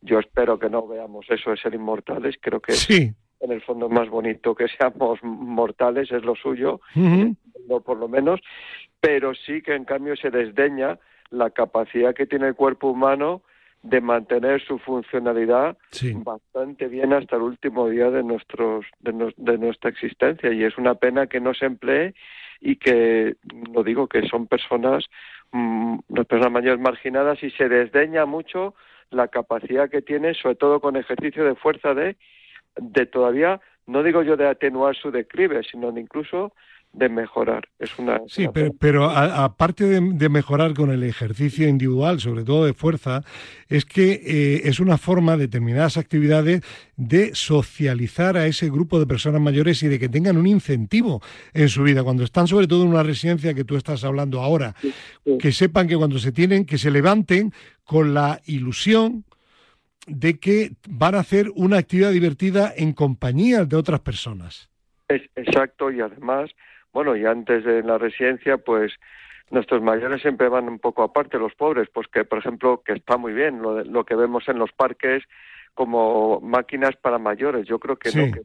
[0.00, 3.12] Yo espero que no veamos eso de ser inmortales, creo que sí.
[3.40, 8.40] En el fondo más bonito que seamos mortales, es lo suyo, no por lo menos,
[9.00, 10.98] pero sí que en cambio se desdeña
[11.30, 13.42] la capacidad que tiene el cuerpo humano
[13.82, 15.76] de mantener su funcionalidad
[16.24, 20.52] bastante bien hasta el último día de nuestros de, nuestra existencia.
[20.52, 22.14] Y es una pena que no se emplee
[22.60, 23.36] y que
[23.72, 25.04] lo digo que son personas
[25.52, 28.74] mm, personas mayores marginadas y se desdeña mucho
[29.10, 32.16] la capacidad que tienen sobre todo con ejercicio de fuerza de
[32.80, 36.52] de todavía no digo yo de atenuar su declive sino de incluso
[36.92, 37.68] de mejorar.
[37.78, 38.48] Es una, sí,
[38.78, 43.22] pero, aparte de, mejorar con el ejercicio individual, sobre todo de fuerza,
[43.68, 46.62] es que eh, es una forma, de determinadas actividades,
[46.96, 51.22] de socializar a ese grupo de personas mayores y de que tengan un incentivo
[51.52, 54.74] en su vida, cuando están sobre todo en una residencia que tú estás hablando ahora,
[55.38, 57.52] que sepan que cuando se tienen, que se levanten
[57.84, 59.24] con la ilusión
[60.08, 64.68] de que van a hacer una actividad divertida en compañía de otras personas.
[65.08, 66.50] Es, exacto, y además
[66.92, 68.92] bueno, y antes de la residencia, pues
[69.50, 73.16] nuestros mayores siempre van un poco aparte, los pobres, pues que, por ejemplo, que está
[73.16, 75.22] muy bien lo, lo que vemos en los parques
[75.74, 77.66] como máquinas para mayores.
[77.66, 78.42] Yo creo que no, que,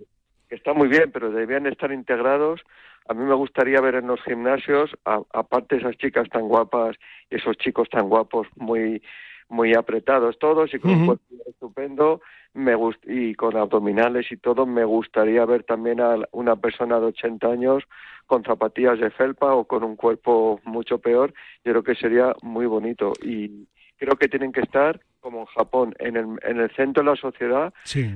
[0.56, 2.62] está muy bien, pero debían estar integrados.
[3.08, 6.96] A mí me gustaría ver en los gimnasios, aparte de esas chicas tan guapas
[7.30, 9.02] y esos chicos tan guapos, muy
[9.50, 12.22] muy apretados todos y con un cuerpo estupendo,
[12.54, 12.74] me
[13.08, 17.84] y con abdominales y todo, me gustaría ver también a una persona de 80 años
[18.26, 21.34] con zapatillas de felpa o con un cuerpo mucho peor,
[21.64, 23.68] yo creo que sería muy bonito y
[23.98, 27.16] creo que tienen que estar, como en Japón, en el, en el centro de la
[27.16, 27.74] sociedad.
[27.84, 28.14] Sí.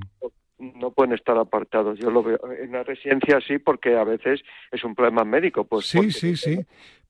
[0.59, 1.99] No pueden estar apartados.
[1.99, 5.65] Yo lo veo en la residencia sí, porque a veces es un problema médico.
[5.65, 6.59] Pues sí, sí, sí.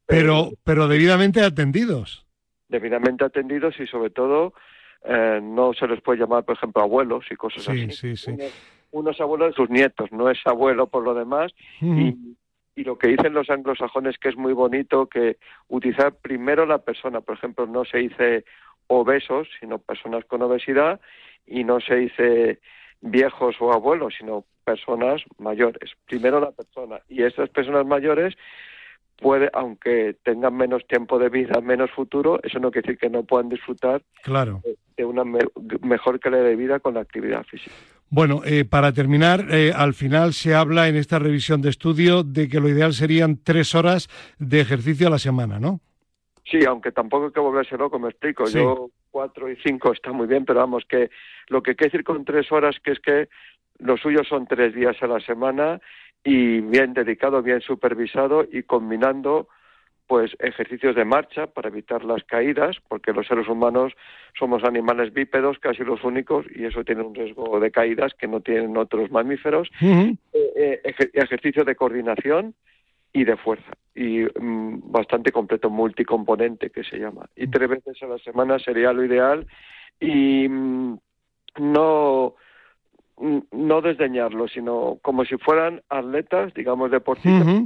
[0.06, 2.27] Pero, pero debidamente atendidos.
[2.70, 4.54] Debidamente atendidos y sobre todo
[5.06, 7.92] eh, no se les puede llamar, por ejemplo, abuelos y cosas Sí, así.
[7.92, 8.32] sí, sí.
[8.32, 8.44] Uno,
[8.92, 11.54] uno es abuelo de sus nietos, no es abuelo por lo demás.
[11.82, 12.16] Y,
[12.76, 15.38] y lo que dicen los anglosajones que es muy bonito que
[15.68, 18.46] utilizar primero la persona, por ejemplo, no se dice
[18.88, 21.00] obesos, sino personas con obesidad
[21.46, 22.60] y no se dice
[23.02, 25.92] viejos o abuelos, sino personas mayores.
[26.06, 28.36] Primero la persona y estas personas mayores
[29.20, 33.24] puede, aunque tengan menos tiempo de vida, menos futuro, eso no quiere decir que no
[33.24, 34.62] puedan disfrutar Claro.
[34.96, 35.40] de una me-
[35.82, 37.76] mejor calidad de vida con la actividad física.
[38.10, 42.48] Bueno, eh, para terminar, eh, al final se habla en esta revisión de estudio de
[42.48, 44.08] que lo ideal serían tres horas
[44.40, 45.82] de ejercicio a la semana, ¿no?
[46.50, 48.48] Sí, aunque tampoco hay que volverse loco, me explico.
[48.48, 48.58] Sí.
[48.60, 51.10] Yo cuatro y cinco está muy bien, pero vamos, que
[51.50, 53.28] lo que quiere decir con tres horas que es que
[53.80, 55.82] los suyos son tres días a la semana
[56.28, 59.48] y bien dedicado, bien supervisado y combinando
[60.08, 63.94] pues ejercicios de marcha para evitar las caídas, porque los seres humanos
[64.38, 68.42] somos animales bípedos, casi los únicos, y eso tiene un riesgo de caídas que no
[68.42, 69.70] tienen otros mamíferos.
[69.82, 70.18] Ujú.
[70.34, 72.54] Eh, eh, ejer- ejercicio de coordinación
[73.14, 78.08] y de fuerza y mm, bastante completo multicomponente que se llama y tres veces a
[78.08, 79.48] la semana sería lo ideal
[80.00, 81.00] y mm,
[81.60, 82.36] no
[83.20, 87.64] no desdeñarlo sino como si fueran atletas digamos deportistas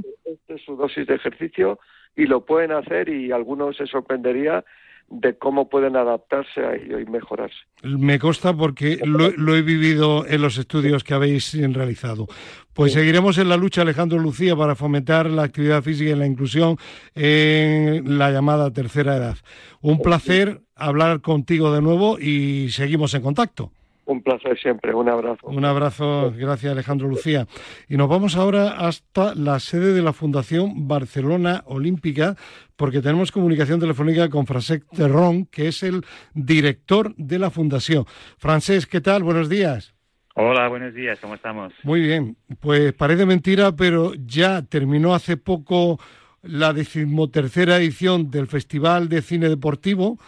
[0.48, 1.78] es su dosis de ejercicio
[2.16, 4.64] y lo pueden hacer y algunos se sorprendería
[5.08, 10.26] de cómo pueden adaptarse a ello y mejorarse Me consta porque lo, lo he vivido
[10.26, 12.28] en los estudios que habéis realizado.
[12.72, 16.78] Pues seguiremos en la lucha, Alejandro Lucía, para fomentar la actividad física y la inclusión
[17.14, 19.36] en la llamada tercera edad.
[19.82, 23.70] Un placer hablar contigo de nuevo y seguimos en contacto.
[24.04, 27.46] Un placer siempre un abrazo Un abrazo, gracias Alejandro Lucía.
[27.88, 32.36] Y nos vamos ahora hasta la sede de la Fundación Barcelona Olímpica,
[32.76, 38.04] porque tenemos comunicación telefónica con Francesc Terrón, que es el director de la Fundación.
[38.38, 39.22] Francesc, ¿qué tal?
[39.22, 39.94] Buenos días.
[40.34, 41.74] Hola, buenos días, ¿cómo estamos?
[41.82, 46.00] Muy bien, pues parece mentira, pero ya terminó hace poco
[46.42, 50.18] la decimotercera edición del Festival de Cine Deportivo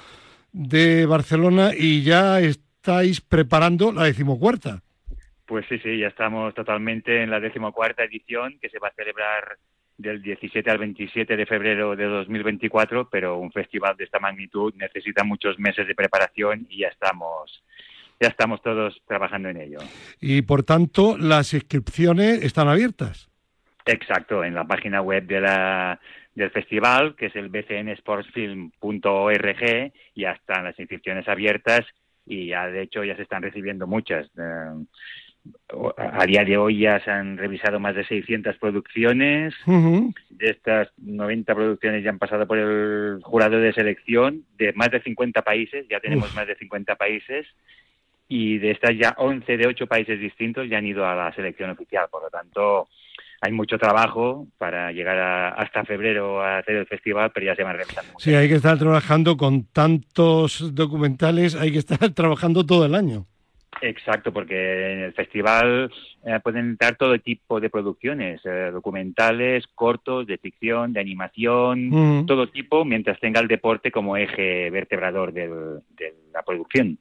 [0.53, 2.41] de Barcelona y ya
[2.85, 4.82] estáis preparando la decimocuarta.
[5.47, 9.57] Pues sí, sí, ya estamos totalmente en la decimocuarta edición que se va a celebrar
[9.97, 15.24] del 17 al 27 de febrero de 2024, pero un festival de esta magnitud necesita
[15.24, 17.64] muchos meses de preparación y ya estamos,
[18.20, 19.78] ya estamos todos trabajando en ello.
[20.20, 23.30] y por tanto las inscripciones están abiertas.
[23.87, 25.99] Exacto, en la página web de la,
[26.35, 31.87] del festival, que es el bcnsportsfilm.org, ya están las inscripciones abiertas
[32.27, 34.31] y ya de hecho ya se están recibiendo muchas.
[34.39, 34.85] Eh,
[35.97, 39.55] a día de hoy ya se han revisado más de 600 producciones.
[39.66, 40.14] Ujú.
[40.31, 45.03] De estas 90 producciones ya han pasado por el jurado de selección de más de
[45.03, 46.37] 50 países, ya tenemos Uf.
[46.37, 47.47] más de 50 países.
[48.27, 51.70] Y de estas ya 11 de 8 países distintos ya han ido a la selección
[51.70, 52.07] oficial.
[52.11, 52.89] Por lo tanto,
[53.45, 57.62] hay mucho trabajo para llegar a- hasta febrero a hacer el festival, pero ya se
[57.62, 58.24] van muchas.
[58.24, 63.26] Sí, hay que estar trabajando con tantos documentales, hay que estar trabajando todo el año.
[63.87, 65.91] Exacto, porque en el festival
[66.24, 72.26] eh, pueden entrar todo tipo de producciones, eh, documentales, cortos, de ficción, de animación, Ujú.
[72.26, 76.99] todo tipo, mientras tenga el deporte como eje vertebrador del- de la producción.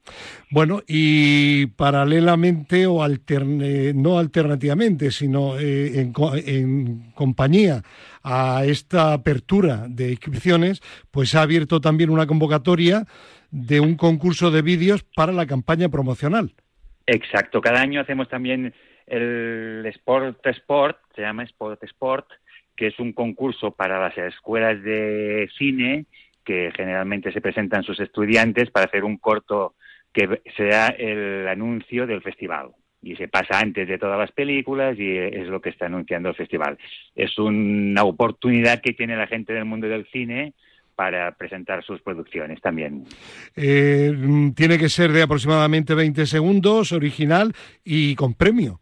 [0.52, 6.14] Bueno, y paralelamente o alterne- no alternativamente, sino eh, en,
[6.46, 7.82] en compañía
[8.24, 10.82] a esta apertura de inscripciones,
[11.12, 13.06] pues ha abierto también una convocatoria
[13.52, 16.54] de un concurso de vídeos para la campaña promocional.
[17.06, 18.74] Exacto, cada año hacemos también
[19.08, 22.28] el Sport Sport, se llama Sport Sport,
[22.76, 26.06] que es un concurso para las escuelas de cine
[26.43, 29.76] que generalmente se presentan sus estudiantes para hacer un corto
[30.12, 32.72] que sea el anuncio del festival.
[33.01, 36.36] Y se pasa antes de todas las películas y es lo que está anunciando el
[36.36, 36.78] festival.
[37.16, 40.54] Es una oportunidad que tiene la gente del mundo del cine
[40.96, 43.06] para presentar sus producciones también.
[43.56, 44.14] Eh,
[44.56, 48.80] tiene que ser de aproximadamente 20 segundos, original y con premio.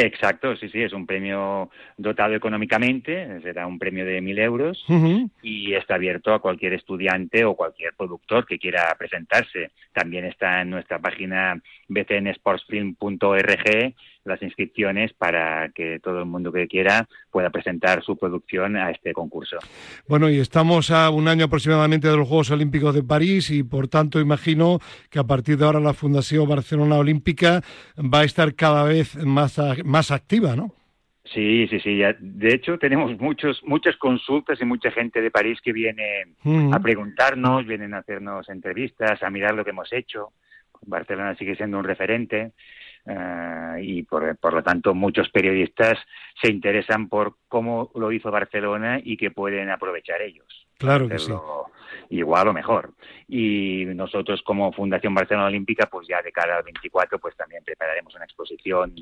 [0.00, 5.28] Exacto, sí, sí, es un premio dotado económicamente, será un premio de mil euros Ujú.
[5.42, 9.72] y está abierto a cualquier estudiante o cualquier productor que quiera presentarse.
[9.92, 13.94] También está en nuestra página bcnsportsfilm.org
[14.28, 19.12] las inscripciones para que todo el mundo que quiera pueda presentar su producción a este
[19.12, 19.58] concurso.
[20.06, 23.88] Bueno, y estamos a un año aproximadamente de los Juegos Olímpicos de París y por
[23.88, 24.78] tanto imagino
[25.10, 27.62] que a partir de ahora la Fundación Barcelona Olímpica
[27.98, 30.74] va a estar cada vez más, más activa, ¿no?
[31.32, 32.00] Sí, sí, sí.
[32.20, 36.24] De hecho, tenemos muchos, muchas consultas y mucha gente de París que viene
[36.72, 40.32] a preguntarnos, vienen a hacernos entrevistas, a mirar lo que hemos hecho.
[40.86, 42.52] Barcelona sigue siendo un referente
[43.08, 45.98] eh, y por, por, lo tanto muchos periodistas
[46.40, 50.66] se interesan por cómo lo hizo Barcelona y que pueden aprovechar ellos.
[50.78, 51.32] Claro que sí.
[52.10, 52.92] Igual o mejor.
[53.26, 58.14] Y nosotros como Fundación Barcelona Olímpica, pues ya de cara al 24, pues también prepararemos
[58.14, 58.94] una exposición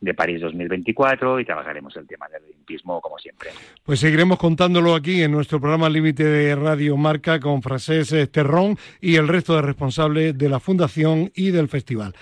[0.00, 3.50] de París 2024 y trabajaremos el tema del olimpismo como siempre.
[3.82, 9.16] Pues seguiremos contándolo aquí en nuestro programa Límite de Radio Marca con Francés Terrón y
[9.16, 12.14] el resto de responsables de la Fundación y del festival.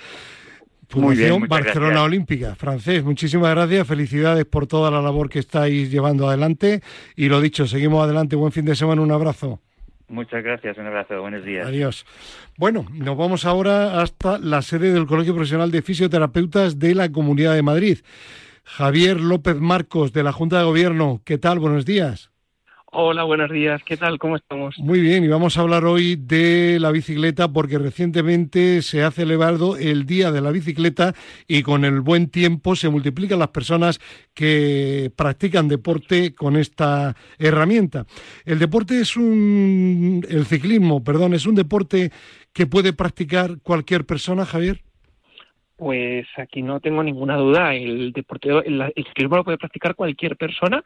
[0.91, 2.57] Fundación Barcelona Olímpica.
[2.57, 6.81] Francés, muchísimas gracias, felicidades por toda la labor que estáis llevando adelante
[7.15, 9.61] y lo dicho, seguimos adelante, buen fin de semana, un abrazo.
[10.09, 11.65] Muchas gracias, un abrazo, buenos días.
[11.65, 12.05] Adiós.
[12.59, 17.55] Bueno, nos vamos ahora hasta la sede del Colegio Profesional de Fisioterapeutas de la Comunidad
[17.55, 17.99] de Madrid.
[18.65, 21.61] Javier López Marcos, de la Junta de Gobierno, ¿qué tal?
[21.61, 22.33] Buenos días.
[22.93, 23.81] Hola, buenos días.
[23.85, 24.19] ¿Qué tal?
[24.19, 24.77] ¿Cómo estamos?
[24.81, 29.77] Muy bien, y vamos a hablar hoy de la bicicleta porque recientemente se ha celebrado
[29.77, 31.15] el Día de la Bicicleta
[31.47, 34.01] y con el buen tiempo se multiplican las personas
[34.35, 38.07] que practican deporte con esta herramienta.
[38.45, 42.11] El deporte es un el ciclismo, perdón, es un deporte
[42.53, 44.81] que puede practicar cualquier persona, Javier.
[45.77, 47.73] Pues aquí no tengo ninguna duda.
[47.73, 50.83] El deporte, el, ciclismo lo puede practicar cualquier persona.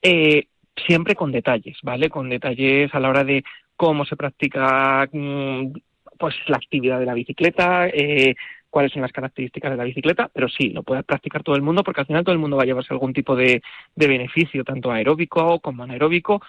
[0.00, 0.46] Eh,
[0.76, 2.08] siempre con detalles, ¿vale?
[2.08, 3.44] Con detalles a la hora de
[3.76, 5.72] cómo se practica mm,
[6.18, 8.34] pues la actividad de la bicicleta, eh,
[8.70, 11.82] cuáles son las características de la bicicleta, pero sí, lo puede practicar todo el mundo
[11.84, 13.62] porque al final todo el mundo va a llevarse algún tipo de,
[13.96, 16.40] beneficio, tanto aeróbico como anaeróbico,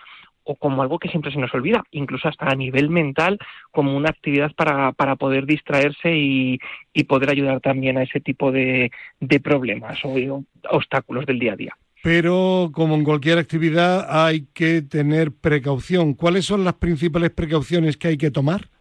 [0.45, 3.39] o como algo que siempre se nos olvida, incluso hasta a nivel mental,
[3.71, 6.59] como una actividad para, para poder distraerse y,
[6.93, 11.57] y poder ayudar también a ese tipo de, de problemas o obstáculos del día a
[11.57, 16.15] día pero como en cualquier actividad hay que tener precaución.
[16.15, 18.72] ¿Cuáles son las principales precauciones que hay que tomar?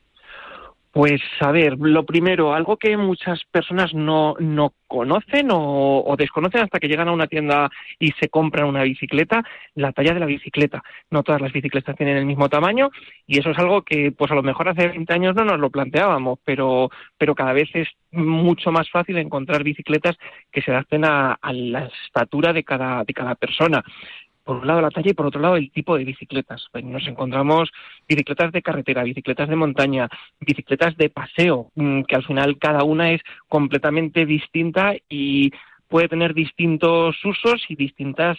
[0.93, 6.79] Pues a ver, lo primero, algo que muchas personas no, no conocen o, desconocen hasta
[6.79, 9.43] que llegan a una tienda y se compran una bicicleta,
[9.75, 10.83] la talla de la bicicleta.
[11.11, 12.91] No todas las bicicletas tienen el mismo tamaño
[13.27, 15.71] y eso es algo que pues a lo mejor hace 20 años no nos lo
[15.71, 20.19] planteábamos, pero, pero cada vez es mucho más fácil encontrar bicicletas
[20.51, 23.83] que se adapten a, a la estatura de cada, de cada persona
[24.45, 26.67] por un lado la talla y por otro lado el tipo de bicicletas.
[26.73, 27.71] Pues nos encontramos
[28.09, 30.09] bicicletas de carretera, bicicletas de montaña,
[30.41, 35.53] bicicletas de paseo, mm, que al final cada una es completamente distinta y
[35.89, 38.39] puede tener distintos usos y distintas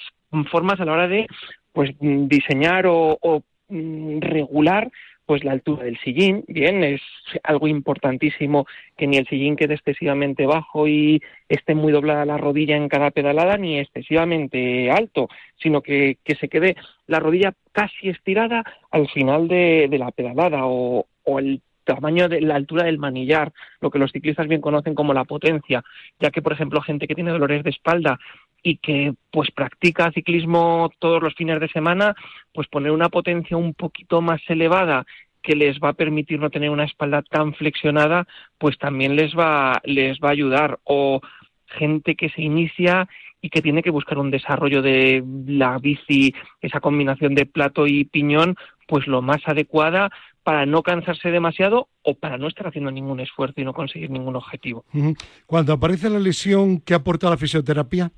[0.49, 1.27] formas a la hora de
[1.71, 4.91] pues diseñar o, o mm, regular
[5.25, 7.01] pues la altura del sillín, bien, es
[7.43, 8.65] algo importantísimo
[8.97, 13.11] que ni el sillín quede excesivamente bajo y esté muy doblada la rodilla en cada
[13.11, 16.75] pedalada, ni excesivamente alto, sino que, que se quede
[17.07, 22.41] la rodilla casi estirada al final de, de la pedalada o, o el tamaño de
[22.41, 23.51] la altura del manillar,
[23.81, 25.83] lo que los ciclistas bien conocen como la potencia,
[26.19, 28.19] ya que, por ejemplo, gente que tiene dolores de espalda
[28.63, 32.15] y que pues practica ciclismo todos los fines de semana,
[32.53, 35.05] pues poner una potencia un poquito más elevada
[35.41, 38.25] que les va a permitir no tener una espalda tan flexionada,
[38.57, 41.19] pues también les va les va a ayudar o
[41.67, 43.09] gente que se inicia
[43.41, 48.05] y que tiene que buscar un desarrollo de la bici, esa combinación de plato y
[48.05, 48.55] piñón,
[48.87, 50.09] pues lo más adecuada
[50.43, 54.37] para no cansarse demasiado o para no estar haciendo ningún esfuerzo y no conseguir ningún
[54.37, 54.85] objetivo.
[55.45, 58.11] Cuando aparece la lesión, ¿qué aporta la fisioterapia?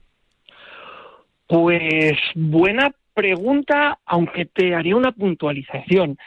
[1.47, 6.17] Pues buena pregunta, aunque te haría una puntualización.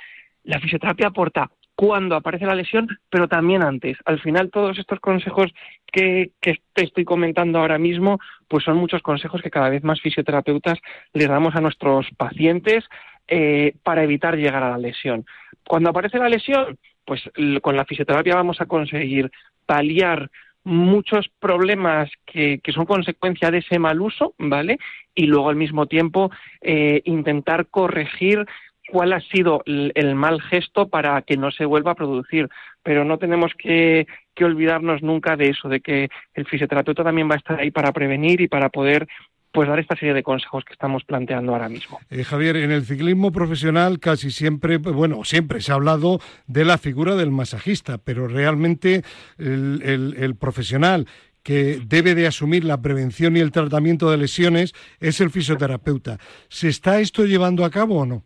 [0.44, 3.96] La fisioterapia aporta cuando aparece la lesión, pero también antes.
[4.04, 5.52] Al final, todos estos consejos
[5.86, 10.00] que, que, te estoy comentando ahora mismo, pues son muchos consejos que cada vez más
[10.00, 10.78] fisioterapeutas
[11.12, 12.84] les damos a nuestros pacientes
[13.28, 15.24] eh, para evitar llegar a la lesión.
[15.64, 17.22] Cuando aparece la lesión, pues
[17.62, 19.30] con la fisioterapia vamos a conseguir
[19.66, 20.30] paliar
[20.68, 24.78] muchos problemas que, que, son consecuencia de ese mal uso, ¿vale?
[25.14, 28.44] Y luego al mismo tiempo eh, intentar corregir
[28.90, 32.48] cuál ha sido el, mal gesto para que no se vuelva a producir.
[32.82, 37.34] Pero no tenemos que, que olvidarnos nunca de eso, de que el fisioterapeuta también va
[37.34, 39.06] a estar ahí para prevenir y para poder
[39.52, 41.98] pues dar esta serie de consejos que estamos planteando ahora mismo.
[42.10, 46.78] Eh, Javier, en el ciclismo profesional casi siempre, bueno, siempre se ha hablado de la
[46.78, 49.02] figura del masajista, pero realmente
[49.38, 51.06] el, el profesional
[51.42, 56.18] que debe de asumir la prevención y el tratamiento de lesiones es el fisioterapeuta.
[56.48, 58.22] ¿Se está esto llevando a cabo o no?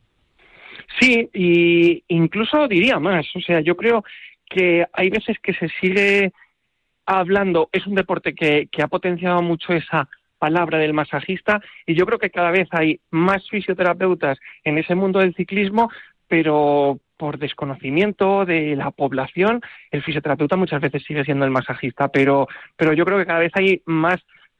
[1.00, 3.26] Sí, y incluso diría más.
[3.36, 4.04] O sea, yo creo
[4.48, 6.32] que hay veces que se sigue
[7.06, 10.08] hablando, es un deporte que, que ha potenciado mucho esa
[10.43, 15.20] palabra del masajista y yo creo que cada vez hay más fisioterapeutas en ese mundo
[15.20, 15.88] del ciclismo,
[16.26, 19.61] pero por desconocimiento de la población,
[19.93, 23.53] el fisioterapeuta muchas veces sigue siendo el masajista, pero, pero yo creo que cada vez
[23.55, 24.18] hay más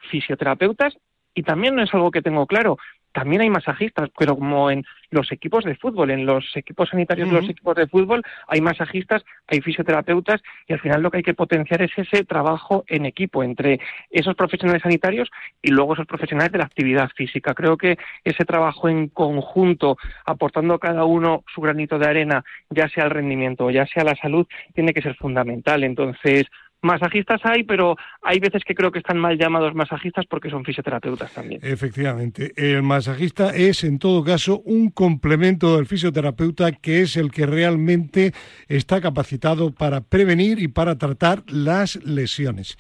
[0.09, 0.97] fisioterapeutas
[1.35, 2.79] y también no es algo que tengo claro
[3.13, 7.35] también hay masajistas, pero como en los equipos de fútbol, en los equipos sanitarios de
[7.35, 11.35] los equipos de fútbol, hay masajistas, hay fisioterapeutas y al final lo que hay que
[11.35, 16.59] potenciar es ese trabajo en equipo entre esos profesionales sanitarios y luego esos profesionales de
[16.59, 17.55] la actividad física.
[17.55, 23.05] Creo que ese trabajo en conjunto, aportando cada uno su granito de arena, ya sea
[23.05, 25.85] el rendimiento o ya sea la salud, tiene que ser fundamental.
[25.85, 26.47] Entonces,
[26.83, 31.33] Masajistas hay, pero hay veces que creo que están mal llamados masajistas porque son fisioterapeutas
[31.33, 31.61] también.
[31.63, 37.47] Efectivamente, el masajista es en todo caso un complemento del fisioterapeuta que es el que
[37.47, 38.33] realmente
[38.69, 42.77] está capacitado para prevenir y para tratar las lesiones.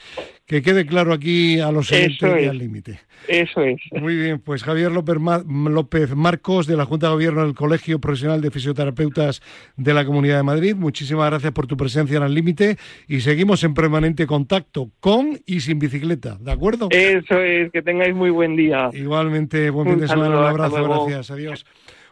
[0.47, 3.01] Que quede claro aquí a los oyentes y al límite.
[3.29, 3.81] Eso es.
[3.93, 8.41] Muy bien, pues Javier López, López Marcos de la Junta de Gobierno del Colegio Profesional
[8.41, 9.41] de Fisioterapeutas
[9.77, 10.75] de la Comunidad de Madrid.
[10.75, 12.77] Muchísimas gracias por tu presencia en el límite
[13.07, 16.89] y seguimos en permanente contacto con y sin bicicleta, ¿de acuerdo?
[16.91, 18.89] Eso es, que tengáis muy buen día.
[18.95, 21.67] Igualmente, buen fin de semana, un abrazo, gracias, adiós.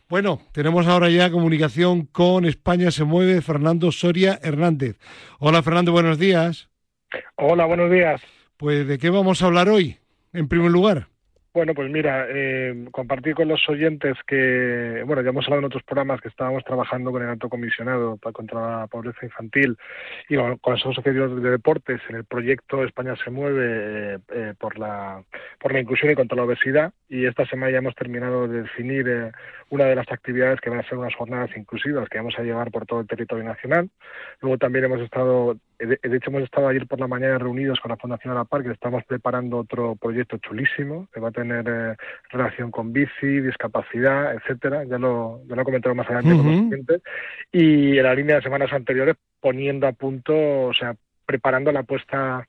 [0.06, 4.98] Bueno, tenemos ahora ya comunicación con España se mueve, Fernando Soria Hernández.
[5.38, 6.68] Hola Fernando, buenos días.
[7.36, 8.20] Hola, buenos días.
[8.58, 9.96] Pues ¿de qué vamos a hablar hoy,
[10.34, 11.09] en primer lugar?
[11.52, 15.82] Bueno, pues mira, eh, compartir con los oyentes que, bueno, ya hemos hablado en otros
[15.82, 19.76] programas que estábamos trabajando con el alto comisionado para contra la pobreza infantil
[20.28, 25.24] y con esos asociaciones de deportes en el proyecto España se mueve eh, por la
[25.58, 29.08] por la inclusión y contra la obesidad y esta semana ya hemos terminado de definir
[29.08, 29.32] eh,
[29.70, 32.70] una de las actividades que van a ser unas jornadas inclusivas que vamos a llevar
[32.70, 33.90] por todo el territorio nacional.
[34.40, 35.56] Luego también hemos estado
[35.86, 38.70] de, hecho, hemos estado ayer por la mañana reunidos con la Fundación La Par, que
[38.70, 41.96] estamos preparando otro proyecto chulísimo, que va a tener eh,
[42.30, 44.84] relación con bici, discapacidad, etcétera.
[44.84, 47.02] Ya lo, ya lo comentaré más adelante con los clientes.
[47.50, 52.46] Y en la línea de semanas anteriores, poniendo a punto, o sea, preparando la puesta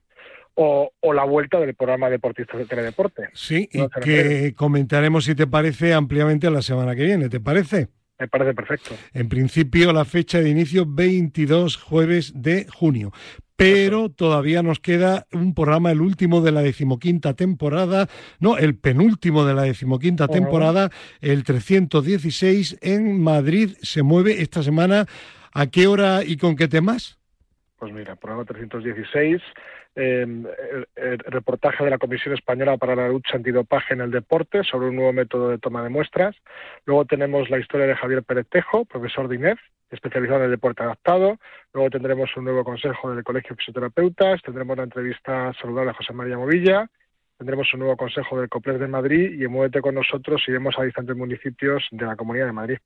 [0.54, 3.30] o, o, la vuelta del programa Deportistas de Teledeporte.
[3.32, 7.30] Sí, y que comentaremos, si te parece, ampliamente la semana que viene.
[7.30, 7.88] ¿Te parece?
[8.18, 8.94] Me parece perfecto.
[9.12, 13.12] En principio, la fecha de inicio 22 jueves de junio.
[13.56, 18.08] Pero todavía nos queda un programa, el último de la decimoquinta temporada,
[18.40, 20.90] no, el penúltimo de la decimoquinta temporada,
[21.20, 23.76] el 316 en Madrid.
[23.82, 25.06] Se mueve esta semana.
[25.52, 27.18] ¿A qué hora y con qué temas?
[27.78, 29.42] Pues mira, programa 316
[29.94, 30.48] el,
[31.26, 35.12] reportaje de la Comisión Española para la Lucha Antidopaje en el Deporte sobre un nuevo
[35.12, 36.36] método de toma de muestras.
[36.84, 40.82] Luego tenemos la historia de Javier Pérez Tejo, profesor de INEF, especializado en el deporte
[40.82, 41.38] adaptado.
[41.72, 44.42] Luego tendremos un nuevo consejo del Colegio de Fisioterapeutas.
[44.42, 46.88] Tendremos la entrevista saludable a José María Movilla.
[47.36, 51.16] Tendremos un nuevo consejo del COPLES de Madrid y Muévete con nosotros iremos a distantes
[51.16, 52.78] municipios de la Comunidad de Madrid.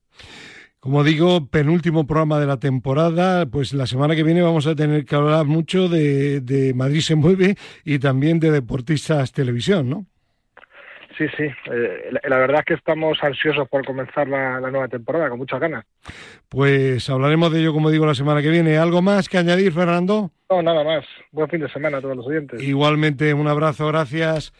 [0.86, 5.04] Como digo, penúltimo programa de la temporada, pues la semana que viene vamos a tener
[5.04, 10.06] que hablar mucho de, Madrid se mueve y también de Deportistas Televisión, ¿no?
[11.18, 11.42] Sí, sí.
[11.42, 15.84] Eh, la, verdad es que estamos ansiosos por comenzar la, nueva temporada, con muchas ganas.
[16.48, 18.78] Pues hablaremos de ello, como digo, la semana que viene.
[18.78, 20.30] ¿Algo más que añadir, Fernando?
[20.48, 21.04] No, nada más.
[21.32, 22.62] Buen fin de semana a todos los oyentes.
[22.62, 24.52] Igualmente, un abrazo, gracias.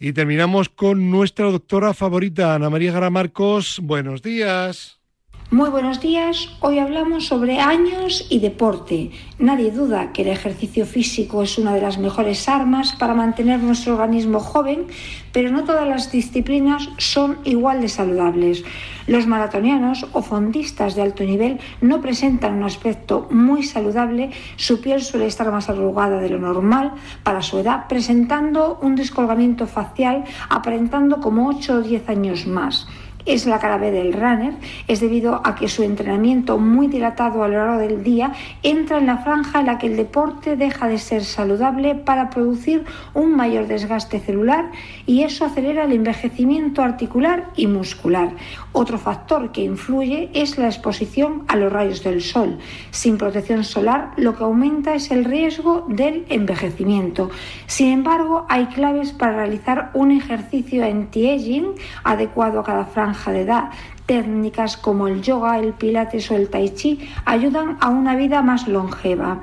[0.00, 3.78] Y terminamos con nuestra doctora favorita, Ana María Garamarcos.
[3.80, 5.03] Buenos días.
[5.50, 9.10] Muy buenos días, hoy hablamos sobre años y deporte.
[9.38, 13.92] Nadie duda que el ejercicio físico es una de las mejores armas para mantener nuestro
[13.92, 14.86] organismo joven,
[15.32, 18.64] pero no todas las disciplinas son igual de saludables.
[19.06, 25.02] Los maratonianos o fondistas de alto nivel no presentan un aspecto muy saludable, su piel
[25.02, 31.20] suele estar más arrugada de lo normal para su edad, presentando un descolgamiento facial aparentando
[31.20, 32.88] como 8 o 10 años más
[33.26, 34.54] es la cara B del runner,
[34.88, 39.06] es debido a que su entrenamiento muy dilatado a lo largo del día entra en
[39.06, 43.66] la franja en la que el deporte deja de ser saludable para producir un mayor
[43.66, 44.70] desgaste celular
[45.06, 48.32] y eso acelera el envejecimiento articular y muscular.
[48.76, 52.58] Otro factor que influye es la exposición a los rayos del sol.
[52.90, 57.30] Sin protección solar lo que aumenta es el riesgo del envejecimiento.
[57.66, 63.70] Sin embargo, hay claves para realizar un ejercicio anti-aging adecuado a cada franja de edad.
[64.06, 68.66] Técnicas como el yoga, el pilates o el tai chi ayudan a una vida más
[68.66, 69.38] longeva.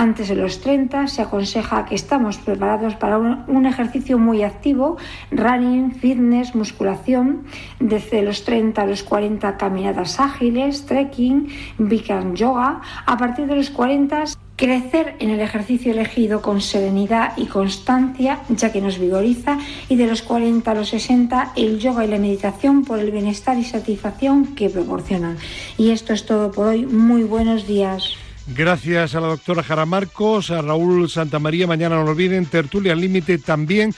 [0.00, 4.96] Antes de los 30 se aconseja que estamos preparados para un, ejercicio muy activo,
[5.30, 7.44] running, fitness, musculación,
[7.80, 13.68] desde los 30 a los 40 caminadas ágiles, trekking, Bikram yoga, a partir de los
[13.68, 14.24] 40
[14.56, 19.58] crecer en el ejercicio elegido con serenidad y constancia, ya que nos vigoriza,
[19.90, 23.58] y de los 40 a los 60 el yoga y la meditación por el bienestar
[23.58, 25.36] y satisfacción que proporcionan.
[25.76, 26.86] Y esto es todo por hoy.
[26.86, 28.16] Muy buenos días.
[28.56, 31.68] Gracias a la doctora Jara Marcos, a Raúl Santamaría.
[31.68, 33.94] Mañana no olviden, Tertulia Límite también